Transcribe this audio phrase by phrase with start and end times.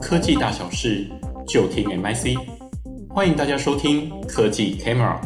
[0.00, 1.06] 科技大小事
[1.46, 2.34] 就听 MIC，
[3.10, 5.20] 欢迎大家收听科技 Camera。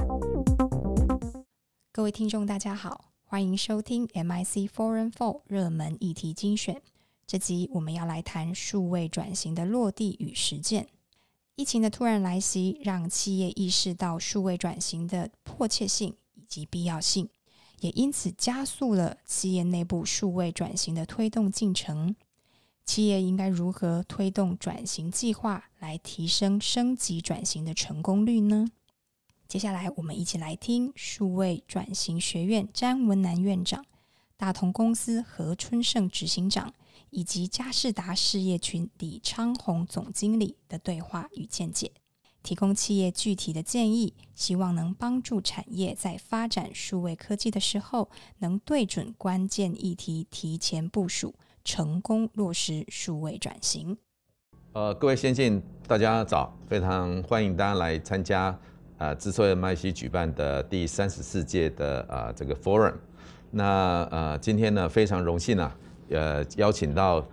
[1.92, 6.82] 各位听众，大家好，欢迎收听 MIC Foreign Four 热门议题精选。
[7.28, 10.88] 这集我们要来谈数位转型的落地与实践。
[11.54, 17.28] 疫情的突然来袭，让企业意识到数位转型的迫切性以及必要性，
[17.78, 22.16] 也因此加速了企业内部数位转型的推动进程。
[22.84, 28.66] 企业应该如何推动转型计划，来提升升级转型的成功率呢？
[29.48, 33.84] 接下来，我们一起来听数位转型学院詹文南院长、
[34.36, 36.74] 大同公司何春盛执行长
[37.10, 41.92] 以及佳士达事业群李昌宏总经理的对话与见解，
[42.42, 51.34] 提供企业具体的建议，希望能帮助产业在发展数位科技的时候，能对准关键议题，提前部署。
[51.64, 53.96] 成功落实数位转型。
[54.74, 58.56] 呃，各位先进，大家早，非常欢迎大家来参加
[58.98, 62.94] 呃，资策 MIC 举办的第三十四届的啊、呃、这个 Forum。
[63.50, 65.76] 那呃，今天呢非常荣幸啊，
[66.10, 67.26] 呃，邀请到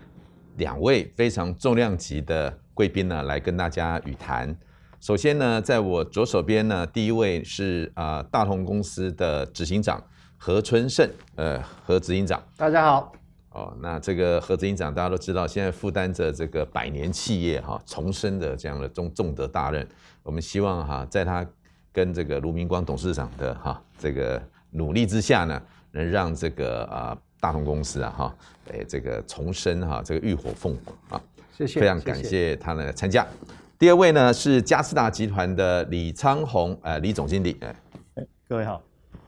[0.57, 4.55] 两位非常重量级的贵宾呢来跟大家语谈。
[4.99, 10.01] 首先呢，在我左手边呢，第一位是啊、呃、大同公司的执行长
[10.37, 13.11] 何春盛，呃，何执行长，大家好。
[13.51, 19.85] 哦，那这个何执行长大家都知道，现在负担着这个百年企业哈重生的这样的重重责大任。
[20.23, 21.45] 我们希望哈，在他
[21.91, 28.35] 跟这个卢明光董事长的哈这个努力之下呢，能让这个啊大同公司啊哈
[28.71, 31.23] 哎这个重生哈这个浴火凤凰啊。
[31.57, 33.27] 谢谢，非常感谢他的参加。
[33.77, 37.75] 第二位呢是嘉士达集团的李昌宏呃李总经理哎，
[38.47, 38.81] 各位好。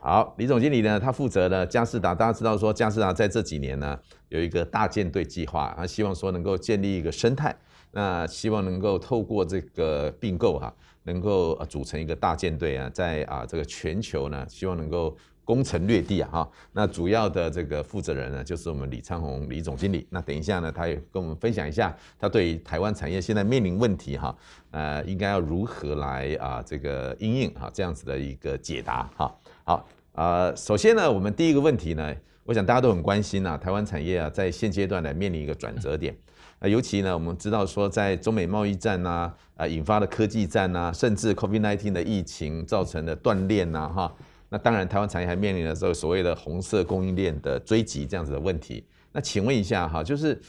[0.06, 7.56] 好，李总经理呢，他负责呢佳士达，大家知道说佳士达在这几年呢有一个大舰队计划，他希望说能够建立一个生态，
[7.92, 10.70] 那希望能够透过这个并购哈，
[11.04, 16.50] 能够组成一个大舰队啊，在啊这个全球呢，希望能够攻城略地啊哈。
[16.72, 20.06] 那主要的这个负责人呢，就是我们李昌宏李总经理。
[20.10, 24.36] 那等一下呢，他也跟我们分享一下他对于台湾产业现在面临问题哈，
[24.70, 29.34] 呃，应该要如何来啊这个应应哈这样子的一个解答哈。
[29.66, 32.14] 好，呃，首先呢，我们第一个问题呢，
[32.44, 36.16] 我想大家都很关心啊，台湾产业啊，在现阶段呢面临一个转折点，
[36.60, 44.14] 呃，尤其呢，我们知道说，在中美贸易战呐，啊、引发的科技战呐，甚至 COVID-19 的疫情造成的断链呐，哈，
[44.50, 48.84] 那当然，台湾产业还面临了这个所谓的红色供应链的追击这样子的问题。
[49.10, 50.40] 那请问一下哈，就是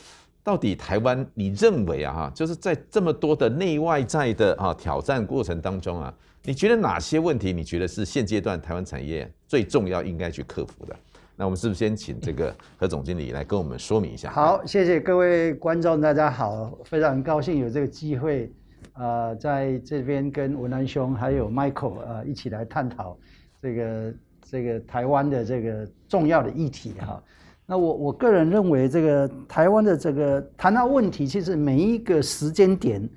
[0.44, 6.14] 到底台湾，你认为啊，哈，就是在这么多的内外在的啊挑战过程当中啊。
[6.48, 7.52] 你觉得哪些问题？
[7.52, 10.96] 你觉得是现阶段台湾产业最重要应该去克服的？
[11.36, 14.30] 那我们是不是先请这个何总经理来跟我们说明一下？
[14.30, 18.52] 好，谢谢各位观众，大家好，非常高兴有这个机会，
[18.94, 23.18] 呃，在这边跟文南兄还有 Michael 呃一起来探讨
[23.60, 24.14] 这个
[24.44, 27.22] 这个台湾的这个重要的议题哈。
[27.66, 33.10] 那我我个人认为，这个台湾的这个谈到问题，其实每一个时间点，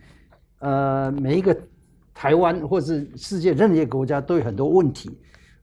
[0.60, 1.54] 呃，每一个。
[2.18, 5.08] 台湾或是世界任何一个国家都有很多问题。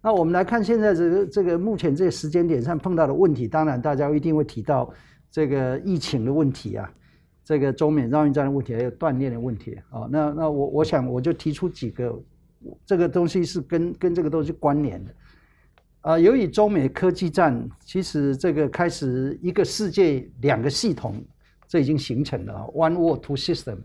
[0.01, 4.89] 那我们来看现在这个这个目前这个时间点上碰到的问题，当然大家一定会提到
[5.29, 6.89] 这个疫情的问题啊，
[7.43, 10.07] 这个中美贸易战的问题，还有断链的问题啊。
[10.09, 12.17] 那那我我想我就提出几个，
[12.85, 15.11] 这个东西是跟跟这个东西关联的。
[15.99, 21.21] 啊，由于中美科技战，其实这个开始一个世界两个系统，
[21.67, 23.79] 这已经形成了 One World Two System。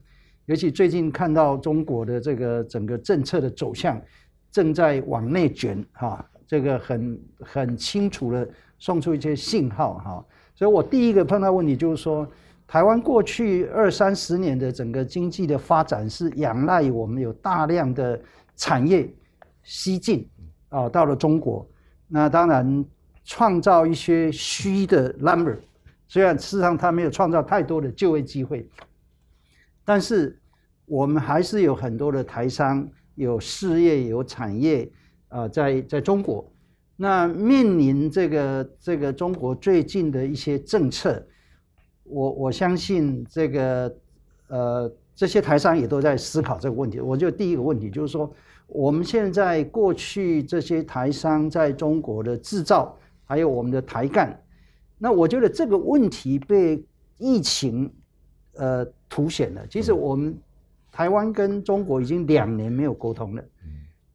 [0.50, 4.02] 尤其最近看到中国的这个整个政策的走向，
[4.50, 10.26] 正在往内卷哈，这个很很清楚的送出一些信号哈。
[10.56, 12.26] 所以我第一个碰到问题就是说，
[12.66, 18.20] 台湾过去二三十年的整个经济的发展是仰赖我们有大量的
[18.56, 19.08] 产业
[19.62, 20.28] 西进
[20.68, 21.64] 啊，到了中国，
[22.08, 22.84] 那当然
[23.24, 25.56] 创造一些虚的 number，
[26.08, 28.68] 虽然事实上它没有创造太多的就业机会，
[29.84, 30.36] 但是。
[30.90, 32.84] 我们还是有很多的台商，
[33.14, 34.90] 有事业，有产业，
[35.28, 36.52] 啊、在在中国，
[36.96, 41.24] 那面临这个这个中国最近的一些政策，
[42.02, 43.96] 我我相信这个
[44.48, 46.98] 呃这些台商也都在思考这个问题。
[46.98, 48.28] 我就第一个问题就是说，
[48.66, 54.36] 我们现在过去这些台商在中国的制造，还有我们的台干，
[54.98, 56.84] 那我觉得这个问题被
[57.16, 57.88] 疫情
[58.54, 59.64] 呃凸显了。
[59.68, 60.36] 其实我们。
[60.90, 63.44] 台湾跟中国已经两年没有沟通了，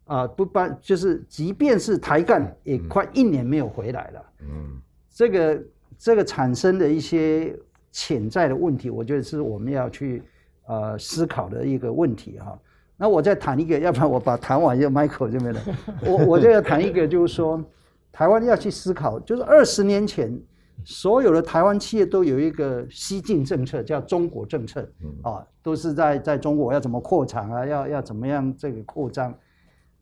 [0.06, 4.25] 啊，不办就是，即便是台干也快一年没有回来了。
[4.42, 5.63] 嗯，这个
[5.98, 7.57] 这个产生的一些
[7.92, 10.22] 潜在的问题，我觉得是我们要去
[10.68, 12.60] 呃思考的一个问题哈。
[12.98, 15.62] 那我再谈一个，要不然我把谈完就 Michael 这边了。
[16.06, 17.63] 我我就要谈一个，就是说
[18.12, 20.38] 台湾要去思考，就是二十年前
[20.83, 24.88] 所有的台湾企业都有一个西进政策，叫中国政策
[25.24, 29.33] 啊，都是在在中国要怎么扩产啊，要要怎么样这个扩张。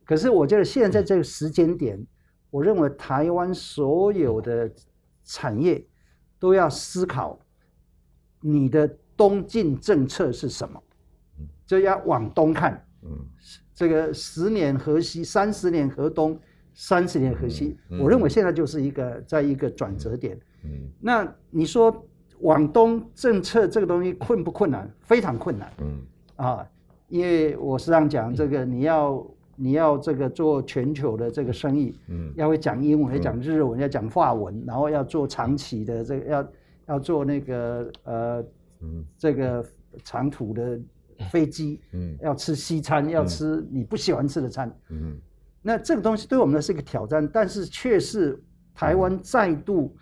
[0.04, 2.04] 可是我觉得现在这个时间点，
[2.50, 4.70] 我认为台湾所有的
[5.24, 5.82] 产业
[6.38, 7.38] 都要思考
[8.40, 8.86] 你的
[9.16, 10.82] 东进政策是什么。
[11.66, 13.10] 就要往东看，嗯，
[13.74, 16.38] 这个十年河西，三十年河东，
[16.74, 17.78] 三十年河西。
[17.88, 20.38] 我认为现在就是一个在一个转折点。
[20.64, 22.04] 嗯，那你说
[22.40, 24.90] 往东政策这个东西困不困难？
[25.00, 25.72] 非常困难。
[25.80, 26.02] 嗯，
[26.36, 26.66] 啊，
[27.08, 29.26] 因为我时常讲这个，你要
[29.56, 36.48] 你要这个做全球的这个生意，嗯，要会讲英文，要讲日文，要讲法文，然后要做长期的这个，要
[36.86, 38.44] 要做那个呃，
[38.80, 39.64] 嗯，这个
[40.02, 40.80] 长途的。
[41.30, 45.16] 飞机，嗯，要吃西餐，嗯、要吃你不喜欢吃的餐，嗯，
[45.62, 48.42] 那这个东西对我们来说是一个挑战，但是却是
[48.74, 49.96] 台湾再度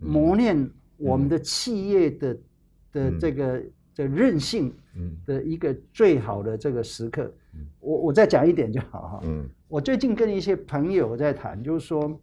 [0.00, 2.40] 磨练我们的企业的、嗯、
[2.92, 3.62] 的这个
[3.94, 4.72] 的韧性
[5.24, 7.32] 的一个最好的这个时刻。
[7.54, 12.20] 嗯、我我再讲一点就好哈，嗯，我最近跟一些朋友在谈，就是说，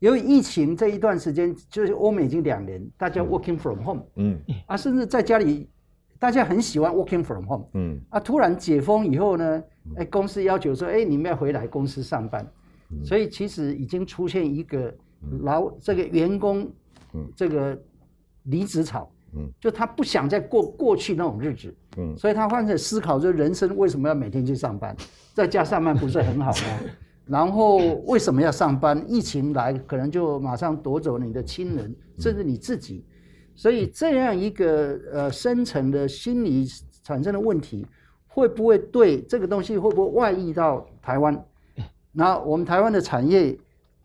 [0.00, 5.68] 由于疫情这一段时间，就是欧美已经两年，大家 working from home，嗯，啊，甚至在家里。
[6.20, 9.62] 大家很喜欢 working from home，嗯，啊，突然解封以后呢，
[9.94, 12.44] 哎，公司要求说，哎，你们要回来公司上班，
[12.90, 14.92] 嗯、所以其实已经出现一个
[15.42, 16.70] 劳这个员工，
[17.14, 17.78] 嗯，这个
[18.44, 24.96] 离职潮，嗯，就他不想再过过去那种日子，嗯，所以他开始思考，就人生为什么要每天去上班，
[25.34, 26.90] 在家上班不是很好吗？
[27.26, 27.76] 然后
[28.06, 29.04] 为什么要上班？
[29.06, 33.04] 疫情来可能就马上夺走你的亲人，甚至你自己。
[33.54, 36.64] 所以这样一个呃深层的心理
[37.02, 37.84] 产生的问题，
[38.26, 41.44] 会不会对这个东西会不会外溢到台湾？
[42.12, 43.54] 那我们台湾的产业，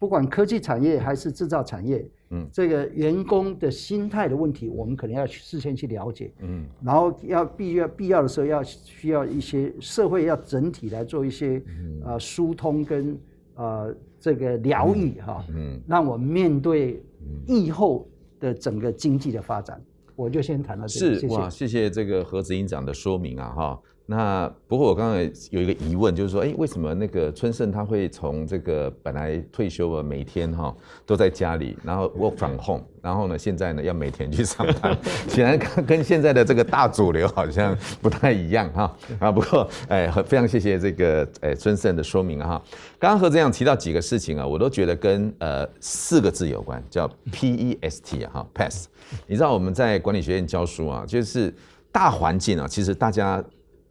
[0.04, 11.64] 不管科技产业还是制造产业，嗯，这个员工的心态的问题，我们可能要事先去了解，嗯，然后要必要必要的时候要需要一些社会要整体来做一些
[12.04, 13.18] 啊疏通跟
[13.56, 13.88] 啊
[14.20, 17.02] 这个疗愈哈，嗯，让我们面对
[17.48, 18.06] 疫后。
[18.40, 19.82] 的整个经济的发展，
[20.18, 21.18] 我就先谈到这里。
[21.18, 23.82] 是哇，谢谢这个何执行长的说明啊，哈。
[24.06, 34.98] 那不过我刚才有一个疑问，就是说，哎，为什么那个春盛他会从这个本来退休了，每天哈都在家里，然后 work from home，然后呢，现在呢要每天去上班，
[35.30, 38.94] 显然跟跟现在的这个大主流好像不太一样哈。
[39.20, 42.62] 啊，不过哎，非常谢谢这个哎春盛的说明哈。
[43.00, 48.88] 刚刚何执行长提到几个事情啊，我都觉得跟呃四个字有关，叫 P E S T 啊哈 Pest。
[49.28, 51.54] 你知道我们在管理学院教书啊，就是
[51.90, 53.42] 大环境啊，其实大家。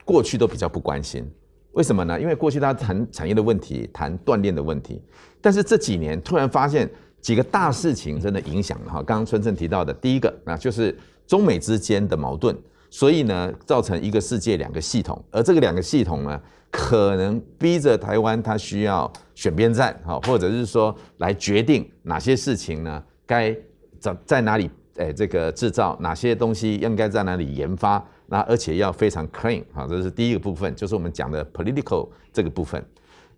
[0.04, 1.24] 过去都比较不关心，
[1.72, 2.20] 为什么呢？
[2.20, 5.00] 因为过去他谈产业的问题，谈锻炼的问题，
[5.40, 6.90] 但是这几年突然发现
[7.20, 9.02] 几个大事情真的影响了哈。
[9.02, 10.96] 刚刚春盛提到的第一个啊，就是
[11.26, 12.56] 中美之间的矛盾，
[12.90, 16.40] 所以呢，造成一个世界两个系统，而这个两个系统呢，
[16.70, 23.56] 可能逼着台湾它需要选边站哈，或者是说来决定哪些事情呢，该
[24.00, 28.04] 在在哪里诶这个制造，哪些东西应该在哪里研发。
[28.32, 32.82] 那而且要非常 clean 啊，这是第一个部分，就是我们讲的 political 这个部分。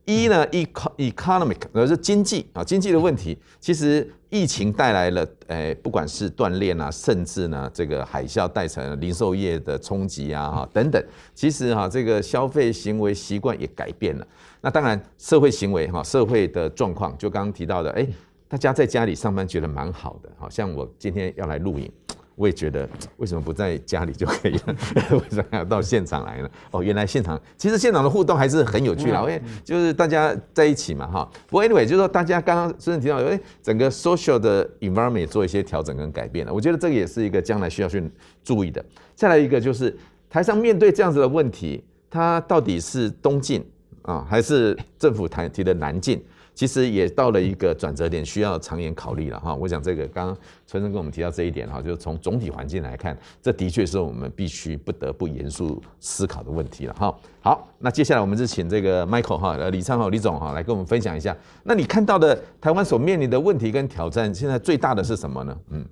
[0.04, 3.36] 一呢，economic，而是经济啊，经济的问题。
[3.58, 11.04] 其实疫情带来了，诶，不管是锻炼啊，甚至呢，这个海啸带成零售业的冲击啊，哈，等等。
[11.34, 14.24] 其实哈，这个消费行为习惯也改变了。
[14.60, 18.06] 那当然，社会行为哈，社会的状况，就刚刚提到的，诶，
[18.46, 21.90] 大家在家里上班觉得蛮好的，好像我今天要来录影。
[22.36, 22.88] 我也觉得，
[23.18, 24.76] 为什么不在家里就可以了？
[25.12, 26.50] 为什么要到现场来呢？
[26.72, 31.30] 哦，原来现场其实现场的互动还是很有趣的，因为就是大家在一起嘛，哈。
[31.46, 36.52] 不过 anyway，就是说大家刚刚甚至提到，哎，整个 social 的 environment 也做一些调整跟改变了。
[36.52, 38.02] 我觉得这个也是一个将来需要去
[38.42, 38.84] 注意的。
[39.14, 39.96] 再来一个就是
[40.28, 43.64] 台上面对这样子的问题，它到底是东进
[44.02, 46.20] 啊，还是政府谈提的南进？
[46.54, 49.54] 其实也到了一个转折点，需要长远考虑了哈。
[49.54, 57.14] 我想这个刚刚春生跟我们提到这一点哈，就是从总体环境来看，这的确是我们必须不得不严肃思考的问题了哈。
[57.40, 61.36] 好，那接下来我们就请这个 Michael 哈，呃，李昌镐李总哈来跟我们分享一下。
[61.64, 65.56] 那你看到的台湾所面临的问题跟挑战，现在最大的是什么呢？
[65.70, 65.84] 嗯。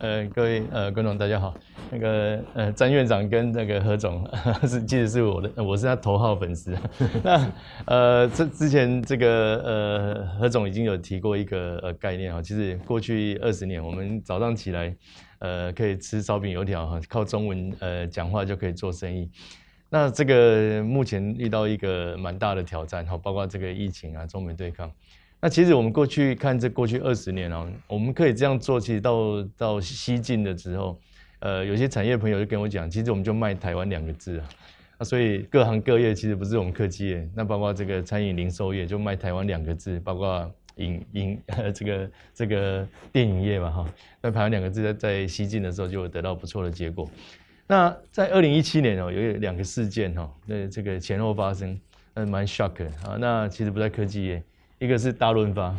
[0.00, 1.54] 呃，各位呃观众大家好，
[1.90, 4.26] 那个呃詹院长跟那个何总
[4.66, 6.74] 是其实是我的，我是他头号粉丝。
[7.22, 7.52] 那
[7.84, 14.96] 呃这之前这个呃何总已经有提过一个呃概念哈，其实过去二十年我们早上起来
[15.38, 19.30] 呃，可以吃烧饼油条哈，靠中文呃讲话就可以做生意。
[19.90, 24.90] 那这个目前遇到一个蛮大的挑战哈，包括这个疫情啊，中美对抗。
[25.42, 31.00] 那其实我们过去看这过去二十年哦，我们可以这样做，其实到到西进的时候，
[31.38, 34.48] 呃，有些产业朋友就跟我讲，其实我们就卖台湾两个字啊。
[34.98, 47.10] 那所以各行各业其实不是我们科技业，那包括这个餐饮零售业就卖台湾两个字，包括影影呃这个这个电影业嘛哈，那台湾两个字在在西进的时候就得到不错的结果。
[47.66, 51.80] 那在二零一七年哦，有两个事件哈，那这个前后发生，
[52.12, 53.16] 嗯，蛮 shock 的啊。
[53.18, 54.42] 那其实不在科技业。
[54.80, 55.76] 一个是大润发，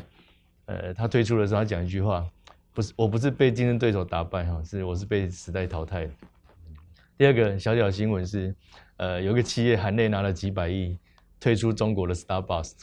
[0.68, 2.24] 呃，他推出的时候，他讲一句话，
[2.72, 6.12] 不是，我不是被竞争对手打败哈，是我是被时代淘汰的。
[7.18, 8.56] 第二个小小新闻是，
[8.98, 11.00] 呃，有个企业含泪拿了几百亿
[11.40, 12.74] 退出中国的 Starbucks。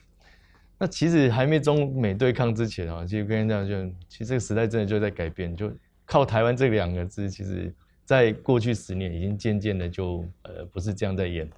[0.76, 5.72] 那其实还没中美对抗之前啊，其实跟你讲就，其实这个时代真的就在改变，就
[6.04, 7.72] 靠台湾这两个字，其实
[8.04, 11.48] 在过去十年已经渐渐的就呃不是这样在演。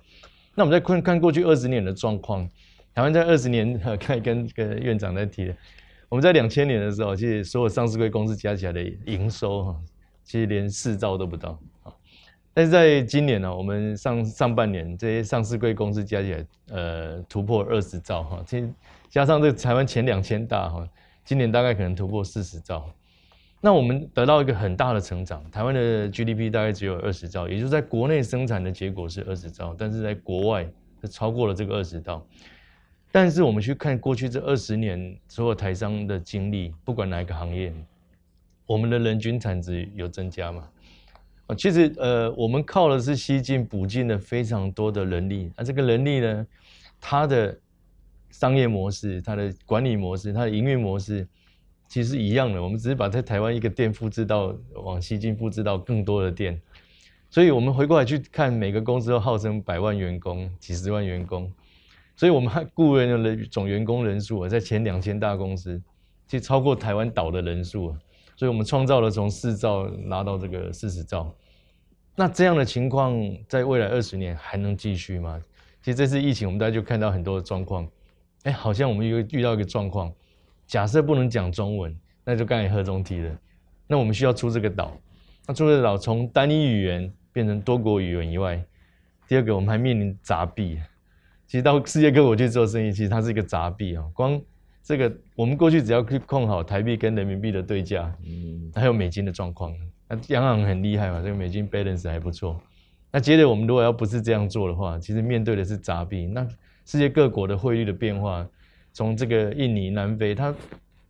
[0.54, 2.46] 那我们再看看过去二十年的状况。
[2.94, 5.56] 台湾在二十年， 看跟跟院长在提的，
[6.08, 9.76] 我们在两千年的时候，其实所有上市柜公司加起来的营收哈，
[10.24, 11.92] 其实连四兆都不到啊。
[12.52, 18.42] 但是在今年呢，我们上上半年这些上市柜公司加起来，呃，突破二十兆哈。
[18.44, 18.68] 其实
[19.08, 20.86] 加上这个台湾前两千大哈，
[21.24, 22.90] 今年大概可能突破四十兆。
[23.60, 30.66] 那我们得到一个很大的成长，台湾的 GDP 大概只有二十兆，也就是在国内生产的结果是二十兆，但是在国外
[31.00, 32.26] 是超过了这个二十兆。
[33.12, 37.72] 但是我们去看过去这二十年所有台商的经历，不管哪一个行业，
[38.66, 40.68] 我们的人均产值有增加吗？
[41.46, 46.46] 啊，其实呃，我们靠的是西进补进了非常多的人力，那这个人力呢，
[47.00, 47.58] 它的
[48.30, 51.26] 商业模式、它的管理模式、它的营运模式，
[51.88, 52.62] 其实一样的。
[52.62, 56.62] 我们只是把在台湾一个店复制到往西进复制到更多的店，
[57.28, 61.52] 所以我们回过来去看，每个公司都号称百万员工、几十万员工。
[62.20, 65.82] 所以，我们雇员的总员工人数啊，在前两千大公司，
[66.26, 67.98] 其实超过台湾岛的人数啊。
[68.36, 71.34] 所以我们创造了从四兆拿到这个四十兆。
[72.14, 75.40] 那这样的情况，在未来二十年还能继续吗？
[75.80, 77.88] 其实这次疫情，我们大家就看到很多的状况。
[78.42, 80.12] 哎，好像我们又遇到一个状况，
[80.66, 83.34] 假设不能讲中文，那就刚才何总提的，
[83.86, 84.94] 那我们需要出这个岛。
[85.46, 88.62] 那出这个岛，从单一语言变成多国语言以外，
[89.26, 90.78] 第二个，我们还面临杂币。
[91.50, 94.04] 其实到世界各国去做生意，其实它是一个杂币啊。
[94.14, 94.40] 光
[94.84, 99.74] 这个，我们过去只要去控好台币跟人民币的对价，嗯，还有美金的状况，
[100.06, 102.60] 那央行很厉害嘛，这个美金 balance 还不错。
[103.10, 106.24] 那接着我们如果要不是这样做的话，其实面对的是杂币。
[106.24, 106.46] 那
[106.86, 108.46] 世界各国的汇率的变化，
[108.92, 110.54] 从这个印尼、南非，它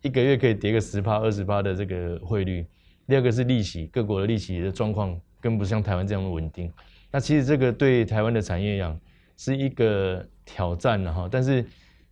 [0.01, 2.65] 一个月可以跌个十趴、二十趴的这个汇率。
[3.07, 6.73] 第二个是利息，各国的利息的状况更不像台湾这样的稳定。
[7.13, 8.99] 那其实这个对台湾的产业一样。
[9.41, 11.65] 是一个挑战了哈，但是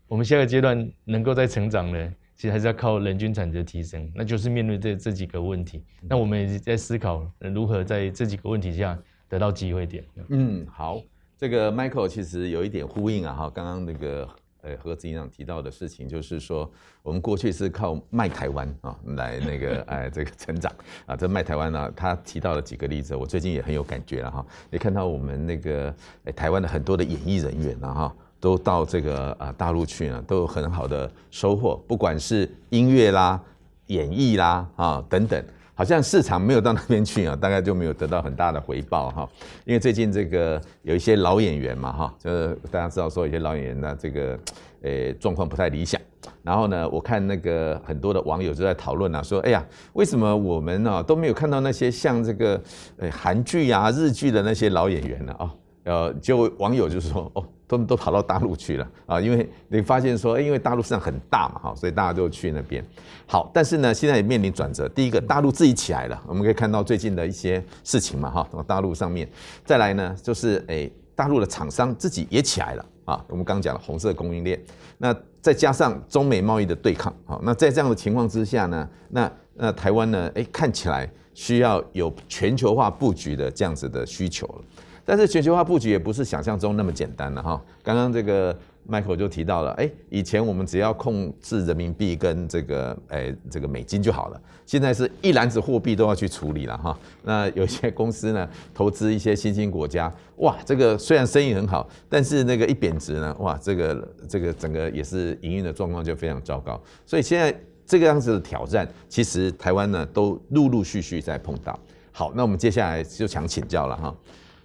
[0.06, 5.84] 我们下个阶段能够再成长呢，其实还是要靠人均产值的提升，那就是面对这这几个问题。
[6.08, 10.02] 那我们也在思考如何在这几个问题下得到机会点。
[10.30, 11.02] 嗯，好，
[11.36, 14.26] 这个 Michael 其实有一点呼应啊哈，刚刚那个。
[14.62, 16.68] 呃，何执行长提到的事情，就是说，
[17.02, 20.72] 我们过去是靠卖台湾啊来那个哎这个成长
[21.06, 24.44] 啊，这卖台湾呢，他提到了几个例子，我最近也很有感觉了哈。
[24.70, 33.40] 也看到我们那个哎台湾的很多的演艺人员了哈，都到这个啊大陆去呢，都有很好的收获，不管是音乐啦、
[33.86, 35.42] 演艺啦啊等等。
[35.78, 39.28] 好像市场没有到那边去啊， 大概就没有得到很大的回报哈。
[39.64, 44.36] 因为最近这个有一些老演员嘛哈，就是大家知道说有些老演员呢，这个
[44.82, 46.00] 诶状况不太理想。
[46.42, 52.60] 然后呢，我看那个很多的网友就在讨论啊，说哎呀，为什么我们呢都没有看到那些像这个
[52.96, 55.32] 诶韩剧啊、日剧的那些老演员呢？
[55.38, 55.48] 哦，
[55.88, 57.44] 呃，就网友就说 哦。
[57.70, 62.82] 他们都跑到大陆去了啊，因为你发现说，因为大陆市场很大嘛，哈，所以大家都去那边。
[63.26, 64.88] 好，但是呢，现在也面临转折。
[64.88, 69.28] 第一个，大陆自己起来了，我们可以看到最近的一些事情嘛，哈，大陆上面。
[69.66, 73.22] 再来呢，就是诶，大陆的厂商自己也起来了啊。
[73.28, 74.58] 我们刚讲了红色供应链，
[74.96, 84.64] 那再加上中美贸易的对抗，好，那在这样的情况之下呢，那那台湾呢，诶，看起来需要有全球化布局的这样子的需求了。
[85.08, 87.58] 但是全球化布局也不是想象中那么简单的哈。
[87.82, 88.54] 刚刚这个
[88.86, 96.98] Michael 就提到了，哎，以前我们只要控制人民币跟这个哎这个美金就好了，现在是一篮子货币都要去处理了哈。
[97.22, 106.78] 那有些公司呢，投资一些新兴国家，哇，这个虽然生意很好，但是那个一贬值呢，哇，这个这个整个也是营运的状况就非常糟糕。
[107.06, 111.78] 所以现在这个样子的挑战，其实台湾呢都陆陆续续在碰到。
[112.12, 114.14] 好，那我们接下来就想请教了哈，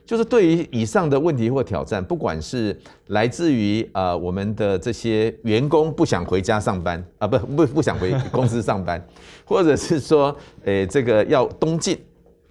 [0.06, 9.02] 就是对于以上的问题或挑战，不管是来自于呃我们的这些员工不想回家上班啊，不不不想回公司上班，
[9.46, 11.98] 或者是说，诶这个要东进，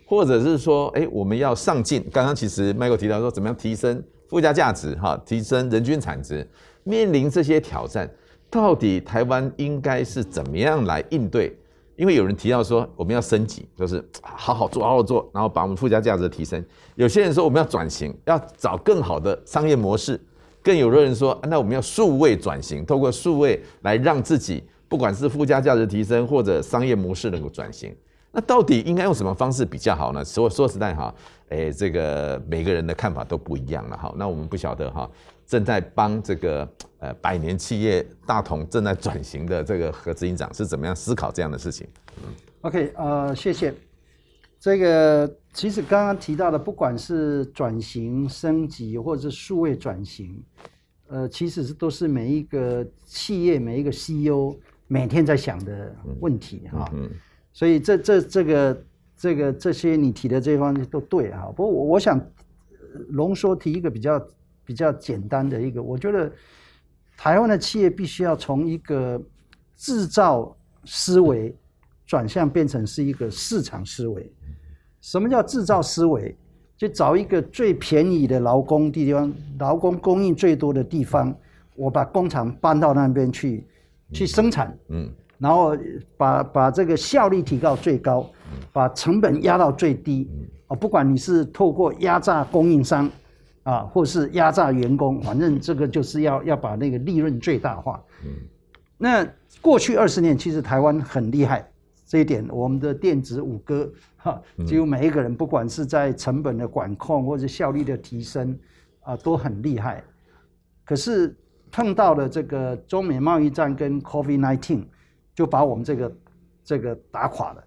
[0.07, 2.03] 或者是说，诶我们要上进。
[2.11, 6.49] 刚刚其实 Michael 提到说，怎么样提升附加价值哈，提升人均产值，
[6.85, 8.11] 面临这些挑战，
[8.49, 11.55] 到底台湾应该是怎么样来应对？
[11.97, 16.65] 因为有人提到说我们要升级，就是好好做，好好做，然后把我们附加价值提升。
[16.95, 20.21] 有些人说我们要转型，要找更好的商业模式。
[20.63, 27.95] 更有的人说，那我们要数位转型，透过数位来让自己不管是附加价值提升或者商业模式能够转型。
[28.31, 30.25] 那到底应该用什么方式比较好呢？
[30.25, 31.15] 说说实在哈，
[31.49, 34.15] 诶，这个每个人的看法都不一样了哈。
[34.17, 35.11] 那我们不晓得哈。
[35.53, 36.67] 正在帮这个
[36.99, 41.87] 呃百年企业大同正在转型的这个何执行长是怎么样思考这样的事情？
[42.17, 42.33] 嗯
[42.63, 43.75] ，OK，呃，谢谢。
[44.59, 50.43] 这个其实刚刚提到的，不管是转型升级或者是数位转型，
[51.09, 54.57] 呃，其实是都是每一个企业每一个 CEO
[54.89, 56.91] 每天在想的问题哈。
[56.95, 57.11] 嗯。
[57.53, 58.85] 所以这这这个
[59.19, 61.53] 这个这些你提的这方面都对哈。
[61.55, 62.19] 不过我我想
[63.11, 64.19] 浓缩提一个比较。
[64.65, 66.31] 比较简单的一个，我觉得
[67.17, 69.21] 台湾的企业必须要从一个
[69.77, 71.55] 制造思维
[72.07, 74.33] 转向变成是一个市场思维。
[75.01, 76.37] 什么叫制造思维？
[76.77, 81.33] 就找一个最便宜的劳工地方，劳工供应最多的地方，
[81.77, 83.65] 我把工厂搬到那边去，
[84.13, 85.77] 去生产，嗯，然后
[86.17, 88.29] 把把这个效率提高最高，
[88.73, 90.29] 把成本压到最低，
[90.67, 93.09] 哦，不管你是透过压榨供应商。
[93.65, 98.03] 啊，或是压榨员工，反正这个就是要要把那个利润最大化。
[98.25, 98.31] 嗯，
[98.99, 99.25] 那
[99.61, 101.71] 过去二十年其实台湾很厉害，
[102.05, 108.59] 这一点我们的电子五哥哈，几乎每一个人不管是在成本的管控或者效率的提升
[109.03, 110.03] 啊，都很厉害。
[110.85, 111.33] 可是
[111.71, 114.83] 碰到了这个中美贸易战跟 COVID-19，
[115.35, 116.13] 就把我们这个
[116.65, 117.63] 这个打垮了，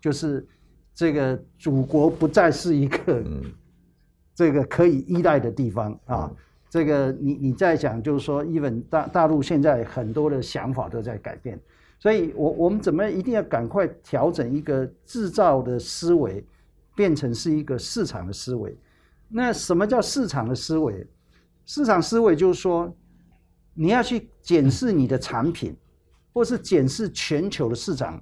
[0.00, 0.46] 就是
[0.94, 3.24] 这个祖国不再是一个。
[4.40, 6.32] 嗯这个可以依赖的地方啊，
[6.70, 11.60] 这个你你在讲，就是说，even 大大陆现在很多的想法都在改变，
[11.98, 16.42] 所以我我们怎么一定要赶快调整一个制造的思维，
[16.94, 18.74] 变成是一个市场的思维。
[19.28, 21.06] 那什么叫市场的思维？
[21.66, 22.90] 市场思维就是说，
[23.74, 25.76] 你要去检视你的产品，
[26.32, 28.18] 或是检视全球的市场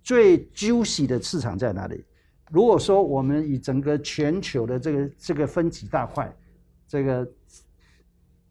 [0.00, 2.04] 最 juicy 的市场在哪里。
[2.50, 6.30] 如果说我们以整个全球的这个这个分几大块，
[6.88, 7.26] 这个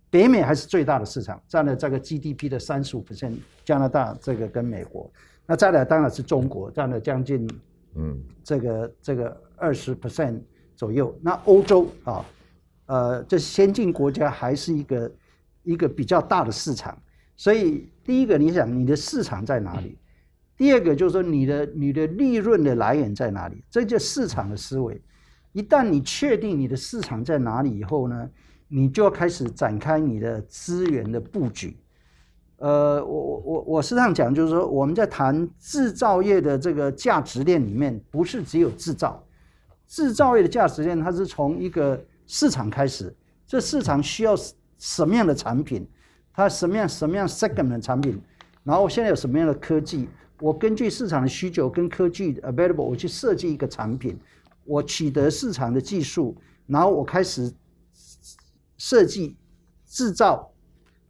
[0.09, 5.12] 北美还是最大的市场，占了这个 GDP 的三十五 percent，加拿大这个跟美国，
[5.45, 7.47] 那再来当然是中国，占了将近
[7.95, 10.39] 嗯这个这个二十 percent
[10.77, 11.13] 左右。
[11.21, 12.25] 那欧洲啊，
[12.85, 15.12] 呃，这先进国家还是一个
[15.63, 16.97] 一个比较大的市场，
[17.35, 19.98] 所以第一个你想你的市场在哪里？
[20.60, 23.63] 第二个就是说，你的你的利润的来源在哪里？
[23.72, 25.02] 这就市场的思维。
[25.54, 28.30] 一旦你确定你的市场在哪里以后呢，
[28.67, 31.78] 你就要开始展开你的资源的布局。
[32.58, 39.26] 呃，我我我我时常讲，就是说我们在谈制造业的这个价值链里面，不是只有制造。
[39.88, 43.15] 制造业的价值链，它是从一个市场开始，
[43.48, 44.36] 这市场需要
[44.78, 45.89] 什么样的产品？
[46.34, 48.22] 它什么样什么样 segment 的产品？
[48.65, 50.10] 然后现在有什么样的科技？
[50.41, 54.17] 我根据市场的需求跟科技 available，我去设计一个产品，
[54.63, 57.54] 我取得市场的技术，然后我开始
[58.78, 59.38] 设计、
[59.86, 60.54] 制造，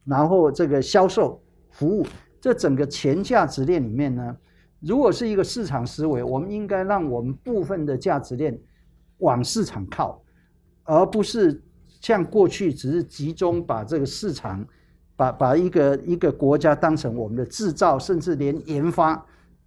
[0.03, 2.05] 然后这个销售、服务，
[2.41, 4.35] 这整个全价值链里面呢，
[4.79, 8.59] 如果是一个市场思维，我们应该让我们部分的价值链
[9.19, 10.23] 往市场靠，
[10.83, 11.63] 而不是
[12.01, 14.67] 像过去只是集中把这个市场。
[15.19, 19.21] 把把一个一个国家当成我们的制造，甚至连研发，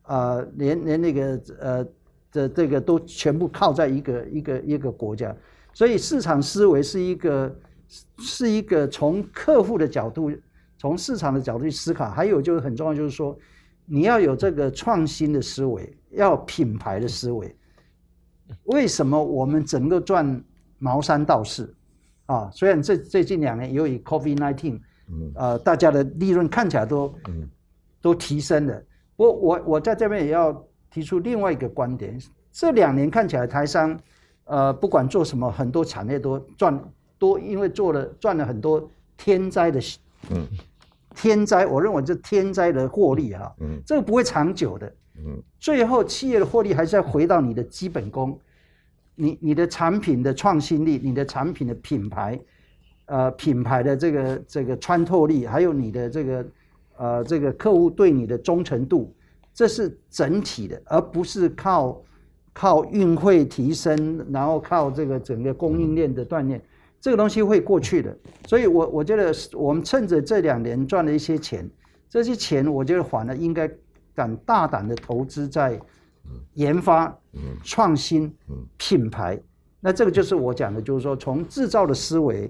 [0.04, 1.86] 呃，连连那个呃
[2.32, 5.36] 的这个都全部靠在一个一个一个国家，
[5.74, 7.54] 所以市场思维是一个
[8.16, 10.32] 是一个从客户的角度，
[10.78, 13.38] 从市场的角度去思考，还有就是很重要，就是说
[13.84, 17.54] 你要有这个创新的思维，要品牌的思维。
[18.64, 20.42] 为什么我们整个赚
[20.78, 21.74] 毛三到四
[22.24, 22.50] 啊？
[22.54, 25.32] 虽然这最近两年由于 COVID-19 COVID-19。
[25.34, 27.14] 呃，大家的利润看起来都
[28.00, 28.82] 都提升了。
[29.16, 30.52] 我我我在这边也要
[30.90, 32.18] 提出另外一个观点：
[32.50, 33.98] 这两年看起来台商，
[34.44, 36.78] 呃，不管做什么，很多产业都赚，
[37.18, 39.80] 都因为做了赚了很多天灾的，
[40.30, 40.46] 嗯，
[41.14, 48.38] 天灾，我认为这天灾的获利哈，嗯，这个不会长久的，嗯，最后企业的获利还是要回到你的基本功，
[49.14, 52.40] 你你的产品的创新力，你的产品的品牌，
[53.06, 56.46] 呃，品牌的这个这个穿透力，还有你的这个
[56.96, 59.14] 呃这个客户对你的忠诚度，
[59.52, 62.00] 这是整体的，而不是靠
[62.52, 66.62] 靠运费提升，然后靠这个整个供应链的锻炼。
[67.00, 71.68] 这个东西会过去的，所以我我觉得我们趁着这两年赚了一些钱，
[72.08, 73.68] 这些钱我觉得反而应该
[74.14, 75.80] 敢大胆的投资在
[76.54, 77.12] 研发、
[77.64, 78.32] 创新、
[78.76, 79.36] 品牌。
[79.80, 82.48] 那这个就是我讲的，就是说从制造的思维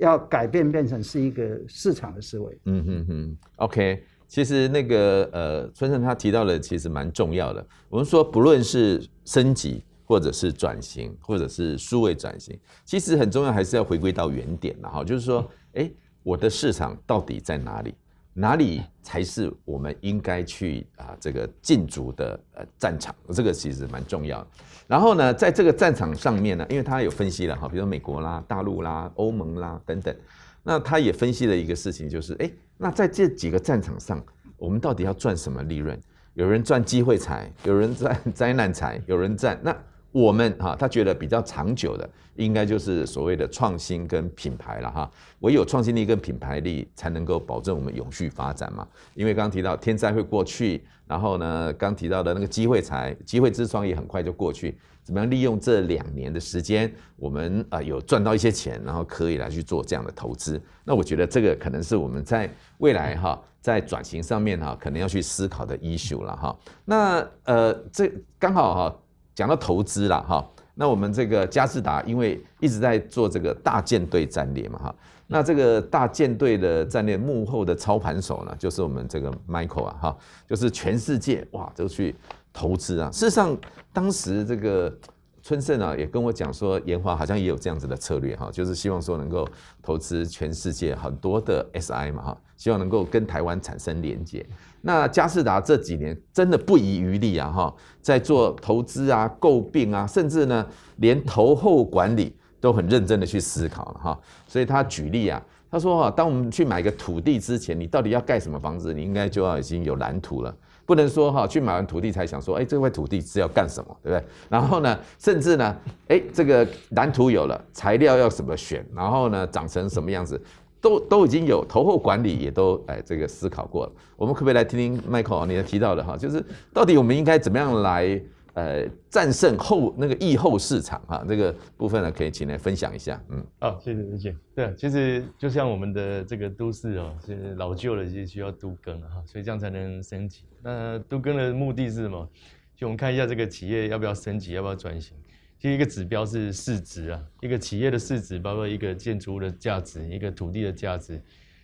[0.00, 2.58] 要改变，变成是一个市场的思维。
[2.64, 4.02] 嗯哼哼，OK。
[4.26, 7.64] 其实那个呃，春生他提到的其实蛮重要的。
[7.88, 9.84] 我们说不论是升级。
[10.10, 15.04] 或者是转型，或者是数位转型，其实很重要，还是要回归到原点的哈。
[15.04, 15.88] 就是说，哎，
[16.24, 17.94] 我的市场到底在哪里？
[18.40, 23.14] 哪里才是我们应该去啊这个进驻的呃战场？
[23.34, 24.46] 这个其实蛮重要的。
[24.86, 30.16] 然后呢，在这个战场上面呢，因为他有分析了哈，比如说美国啦、大陆啦、欧盟啦等等，
[30.62, 34.24] 那他也分析了一个事情，就是哎，那在这几个战场上，
[34.56, 36.00] 我们到底要赚什么利润？
[36.32, 39.76] 有人赚机会财，有人赚 灾难财，有人赚那。
[40.12, 45.10] 我们哈，他觉得比较长久的，应该就是所谓的创新跟品牌了哈。
[45.40, 48.86] 唯有创新力跟品牌力，才能够保证我们永续发展嘛。
[49.14, 54.76] 因为刚提到天灾会过去，然后呢，刚提到的那个机会财、机会之窗也很快就过去。
[55.04, 60.60] 怎么样利用这两年的时间，我们啊有赚到一些钱，然后可以来去做这样的投资。
[60.84, 66.56] 那我觉得这个可能是我们在未来哈，在转型上面哈，可能要去思考的 issue 了哈。
[66.84, 68.99] 那呃，这刚好哈。
[69.40, 74.94] 讲到投资了哈，那我们这个嘉士达因为一直在做这个大舰队战略嘛哈，
[75.28, 82.14] 那这个大舰队的战略幕后的操盘手呢，就是我们这个 Michael 啊哈，就是全世界哇都去
[82.52, 83.10] 投资啊。
[83.10, 83.56] 事实上，
[83.94, 84.94] 当时这个
[85.42, 89.48] 春盛啊也跟我讲说，研华好像也有这样子的策略哈，就是希望说能够
[89.82, 94.44] 投资全世界很多的 SI 嘛哈，希望能够跟台湾产生连接。
[94.82, 100.66] 那佳世达这几年真的不遗余力啊，哈，在做投资啊、诟病啊，甚至呢，
[100.96, 104.20] 连投后管理都很认真的去思考了哈。
[104.46, 110.54] 所以他举例啊，他说哈，当我们去买个土地之前，你到底要盖什么房子，你应该就要已经有蓝图了，
[110.86, 114.24] 不能说哈，去买完土地才想说，哎，这块土地是要干什么，对不对？
[114.48, 115.76] 然后呢，甚至呢，
[116.08, 120.40] 哎，这个蓝图有了，材料要怎么选，然后呢，长成什么样子？
[120.80, 123.92] 都都已经有投后管理，也都哎这个思考过了。
[124.16, 128.20] 我们可不可以来听听 Michael 你提到的哈，就是到底我们应该怎么样来
[128.54, 131.24] 呃战胜后那个疫后市场哈？
[131.28, 133.22] 这个部分呢，可以请来分享一下。
[133.28, 134.36] 嗯，好，谢谢谢谢。
[134.54, 140.44] 对，其实就像我们的这个都市哦，是老旧了，就需要都更了哈，所以这样才能升级。
[140.62, 142.28] 那都更的目的是什么？
[142.74, 145.14] 就我们看一下这个企业要不要升级，要不要转型。
[145.60, 151.20] 其实一个指标是市值啊，一个企业的市值，包括一个建筑物的价值，一个土地的价值。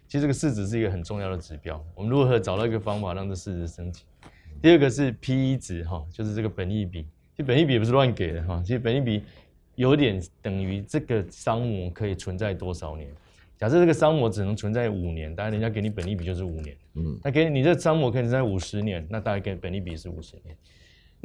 [0.07, 1.83] 其实这个市值是一个很重要的指标。
[1.95, 4.03] 我们如何找到一个方法让这市值升级？
[4.61, 7.05] 第二个是 PE 值哈，就是这个本益比。
[7.35, 9.23] 其实本益比也不是乱给的哈，其实本益比
[9.77, 13.11] 有点等于这个商模可以存在多少年。
[13.57, 16.77] 假设这个商模只能存在五年，当然人家给你本益比就是五年。
[16.97, 20.55] 嗯，那给你这商模可以存在五十年，那大概给本益比是五十年。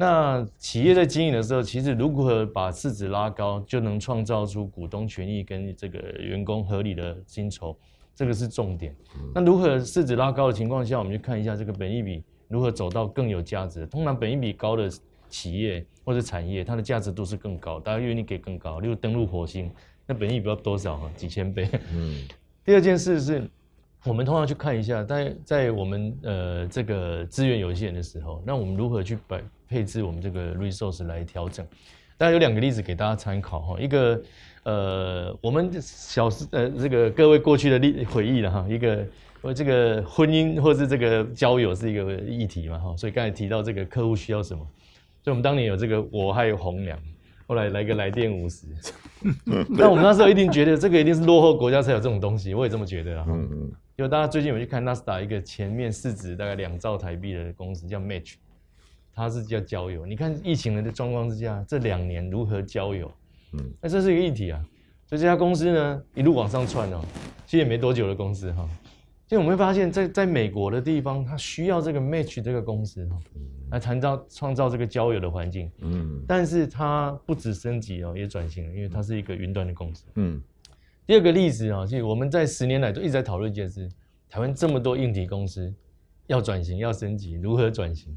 [0.02, 7.78] 那企业在经营的时候，其实如何把市值拉高，就能创造出股东权益跟这个员工合理的薪酬，
[8.12, 8.92] 这个是重点。
[9.32, 13.86] 那如何市值拉高的情况下，我们就看一下这个本益比如何走到更有价值。
[13.86, 14.90] 通常本益比高的
[15.28, 18.80] 企业或者产业，它的价值都是更高，大家愿意给更高。
[18.80, 19.70] 例如登陆火星，
[20.04, 21.12] 那本益比要多少啊？
[21.14, 21.68] 几千倍。
[21.94, 22.26] 嗯。
[22.66, 23.48] 第二件事是。
[24.04, 31.64] 我们通常去看一下，在在我们呃这个资源有限的时候，那我们如何去摆配置我们这个 resource 来调整？
[32.18, 34.20] 当然有两个例子给大家参考哈，一个
[34.64, 39.06] 呃我们小时呃这个各位过去的历回忆了哈，一个
[39.40, 44.66] 我这个婚姻或是这个交友是一个议题嘛哈，所以刚才提到这个客户需要什么，
[45.22, 46.98] 所以我们当年有这个我还有红娘，
[47.46, 48.66] 后来来个来电五十，
[49.70, 53.24] 那我们那时候一定觉得这个一定是落后国家才有这种东西，我也这么觉得啊。
[53.28, 53.72] 嗯嗯。
[53.96, 58.34] 就大家最近有去看纳斯达一个前面市值大概两兆台币的公司叫 Match，
[59.14, 60.06] 它是叫交友。
[60.06, 63.12] 你看疫情的状况之下，这两年如何交友？
[63.52, 64.64] 嗯，那这是一个议题啊。
[65.06, 67.04] 所以这家公司呢一路往上窜哦，
[67.44, 68.66] 其实也没多久的公司哈。
[69.28, 73.18] 所以我们会发现，在在美国的地方，它需要这个 Match 这个公司哈，
[73.70, 75.70] 来创造创造这个交友的环境。
[75.80, 80.06] 嗯，但是它不止升级哦，也转型了，因为它是一个云端的公司。
[80.14, 80.42] 嗯。
[81.06, 83.88] 第二个例子啊，其实我们在十年来都一直在讨论一件事：
[84.30, 85.72] 台湾这么多硬体公司
[86.28, 88.16] 要转型、要升级，如何转型？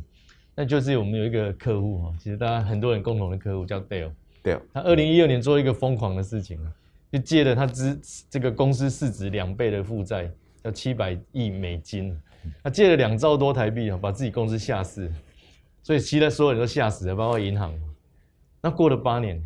[0.54, 4.12] 那就是我们有一个客户哈，其实大家很多人共同的客户叫 Dell。
[4.44, 6.72] Dell，他二零一二年做一个疯狂的事情啊，
[7.12, 10.32] 就借了他资这个公司市值两倍的负债，
[10.64, 12.16] 要七百亿美金，
[12.64, 15.12] 他借了两兆多台币啊，把自己公司吓死，
[15.82, 17.74] 所以其他所有人都吓死了，包括银行。
[18.62, 19.44] 那过了八年，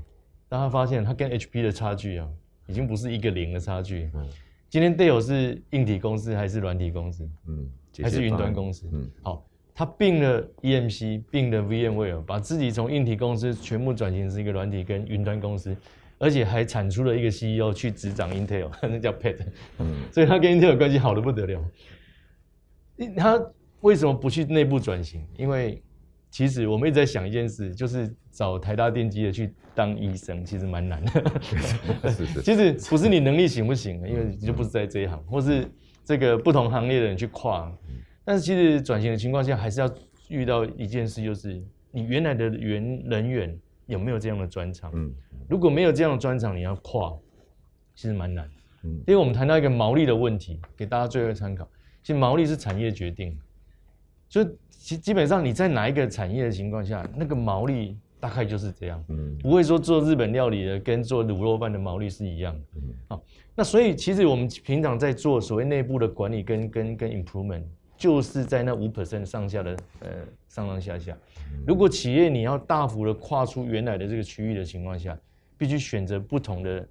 [0.47, 2.27] 当他发现他跟 HP 的差距啊，
[2.69, 4.09] 已经不是一个零的差距。
[4.13, 4.29] 嗯，
[4.69, 7.27] 今天 Dell 是硬体公司还是软体公司？
[7.47, 7.67] 嗯，
[8.01, 8.87] 还是云端公司？
[8.93, 15.75] 嗯，好，他并了 EMC，并了 VMware，把自己从硬体公司全部转型成一个软体跟云端公司，
[16.19, 19.37] 而且还产出了一个 CEO 去执掌 Intel， 那叫 Pat。
[19.79, 21.65] 嗯，所以他跟 Intel 关系好的不得了。
[23.17, 23.41] 他
[23.81, 25.25] 为什么不去内部转型？
[25.37, 25.81] 因为
[26.29, 31.11] 其实我们一直在想一件事，就是找台大电机的去当医生，其实蛮难的。
[32.11, 32.41] 是是。
[32.41, 35.67] 其实不是你能力行不行，因为你就不是在这一行，或是
[36.05, 37.71] 这个不同行业的人去跨。
[38.23, 39.91] 但是其实转型的情况下，还是要
[40.27, 41.59] 遇到一件事，就是
[41.91, 44.91] 你原来的原人员有没有这样的专长。
[44.93, 45.11] 嗯。
[45.49, 47.17] 如果没有这样的专长，你要跨，
[47.95, 48.47] 其实蛮难。
[48.83, 48.91] 嗯。
[49.07, 51.67] 因为我们谈到一个毛利的问题，给大家最后参考。
[52.03, 53.35] 其实毛利是产业决定。
[54.29, 63.23] 就基基本上你在哪一个产业的情况下，那个毛利大概就是这样，嗯，不会说做日本料理的跟做卤肉饭的毛利是一样的，嗯，好，
[63.55, 67.63] 那所以其实我们平常在做所谓内部的管理跟跟跟 improvement，
[67.97, 70.09] 就是在那五 percent 上下的呃
[70.47, 71.17] 上上下下。
[71.65, 75.17] 如果企业你要大幅的跨出原来的这个区域的情况下，
[75.57, 76.87] 必须选择不同的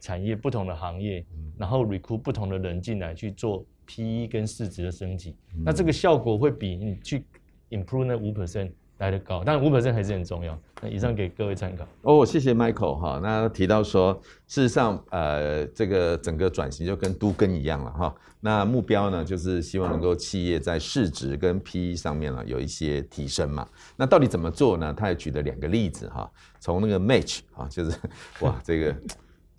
[0.00, 1.24] 产业、不同的行业，
[1.56, 3.64] 然后 recruit 不同的人进来去做。
[3.92, 5.34] P/E 跟市值的升级，
[5.64, 7.24] 那这个效果会比你去
[7.70, 10.56] improve 那五 percent 来得高，但五 percent 还是很重要。
[10.80, 11.84] 那以上给各位参考。
[12.02, 13.18] 哦，谢谢 Michael 哈。
[13.20, 14.14] 那提到说，
[14.46, 18.14] 事实上，呃，这个整个转型就跟都更一样了哈。
[18.38, 23.68] 那目标呢，就是希望能够企业在市值跟 P/E 上面呢有一些提升嘛。
[23.96, 24.94] 那到底怎么做呢？
[24.96, 27.98] 他也举了两个例子哈，从那个 Match 啊，就是
[28.42, 28.94] 哇这个。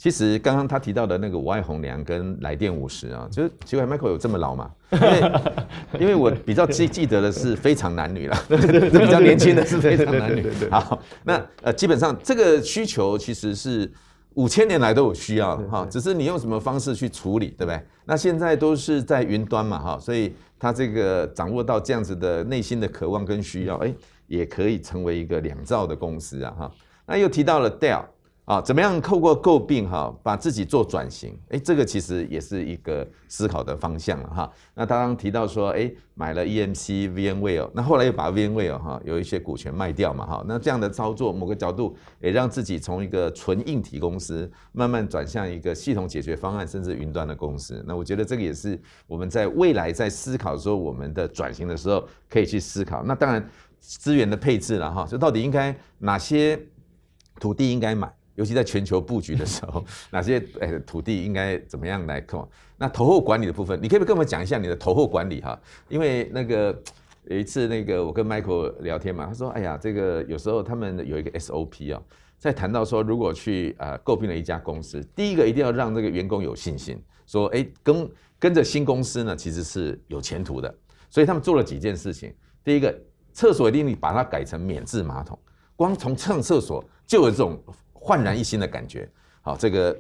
[0.02, 4.72] 其实刚刚他提到的那个我爱红娘跟来电五十啊，就是奇怪，Michael 有这么老吗？
[4.90, 10.52] 因为因为我比较记记得的是非常男女了， 比较年轻的是非常男女。
[10.72, 13.88] 好，那呃基本上这个需求其实是
[14.34, 17.80] 五千年来都有需要哈，只是你用什么方式去处理，对不对？
[18.06, 23.94] 那现在都是在云端嘛哈，所以他这个掌握到这样子的内心的渴望跟需要，哎，
[24.26, 26.72] 也可以成为一个两兆的公司啊哈。
[27.06, 28.04] 那又提到了 Dell。
[28.52, 31.40] 啊，怎么样透过诟病哈，把自己做转型？
[31.52, 34.52] 哎，这个其实也是一个思考的方向了哈。
[34.74, 40.44] 那刚刚提到说，哎，买了 EMC、VMware，那后来又把 VMware 哈有一些股权卖掉嘛哈。
[40.46, 47.82] 那这样的操作，某个角度也让自己从一个纯硬体公司，慢慢转向一个系统解决方案，甚至云端的公司。
[47.88, 53.02] 那我觉得这个也是我们在未来在思考说我们的转型的时候可以去思考。
[53.06, 56.60] 那当然资源的配置了哈，就到底应该哪些
[57.40, 58.14] 土地应该买？
[58.36, 62.48] 尤其在全球布局的时候， 哪些呃土地应该怎么样来控？
[62.78, 65.60] 那投后管理的部分，你可以不跟我们讲一下你的投后管理哈？
[65.90, 66.82] 因为那个
[67.26, 72.02] 有一次那个我跟 Michael 聊天嘛，他说：“哎呀，这个有时候他们有一个 SOP 啊，
[72.40, 80.74] 在谈到说如果去呃购并了一家公司，第一个一定要让这个员工有信心，说哎跟跟着新公司呢其实是有前途的。
[81.10, 82.98] 所以他们做了几件事情，第一个
[83.34, 85.38] 厕所一定把它改成免治马桶，
[85.76, 87.62] 光从上厕所就有这种。
[88.04, 89.08] 焕然一新的感觉，
[89.44, 89.96] 好，这个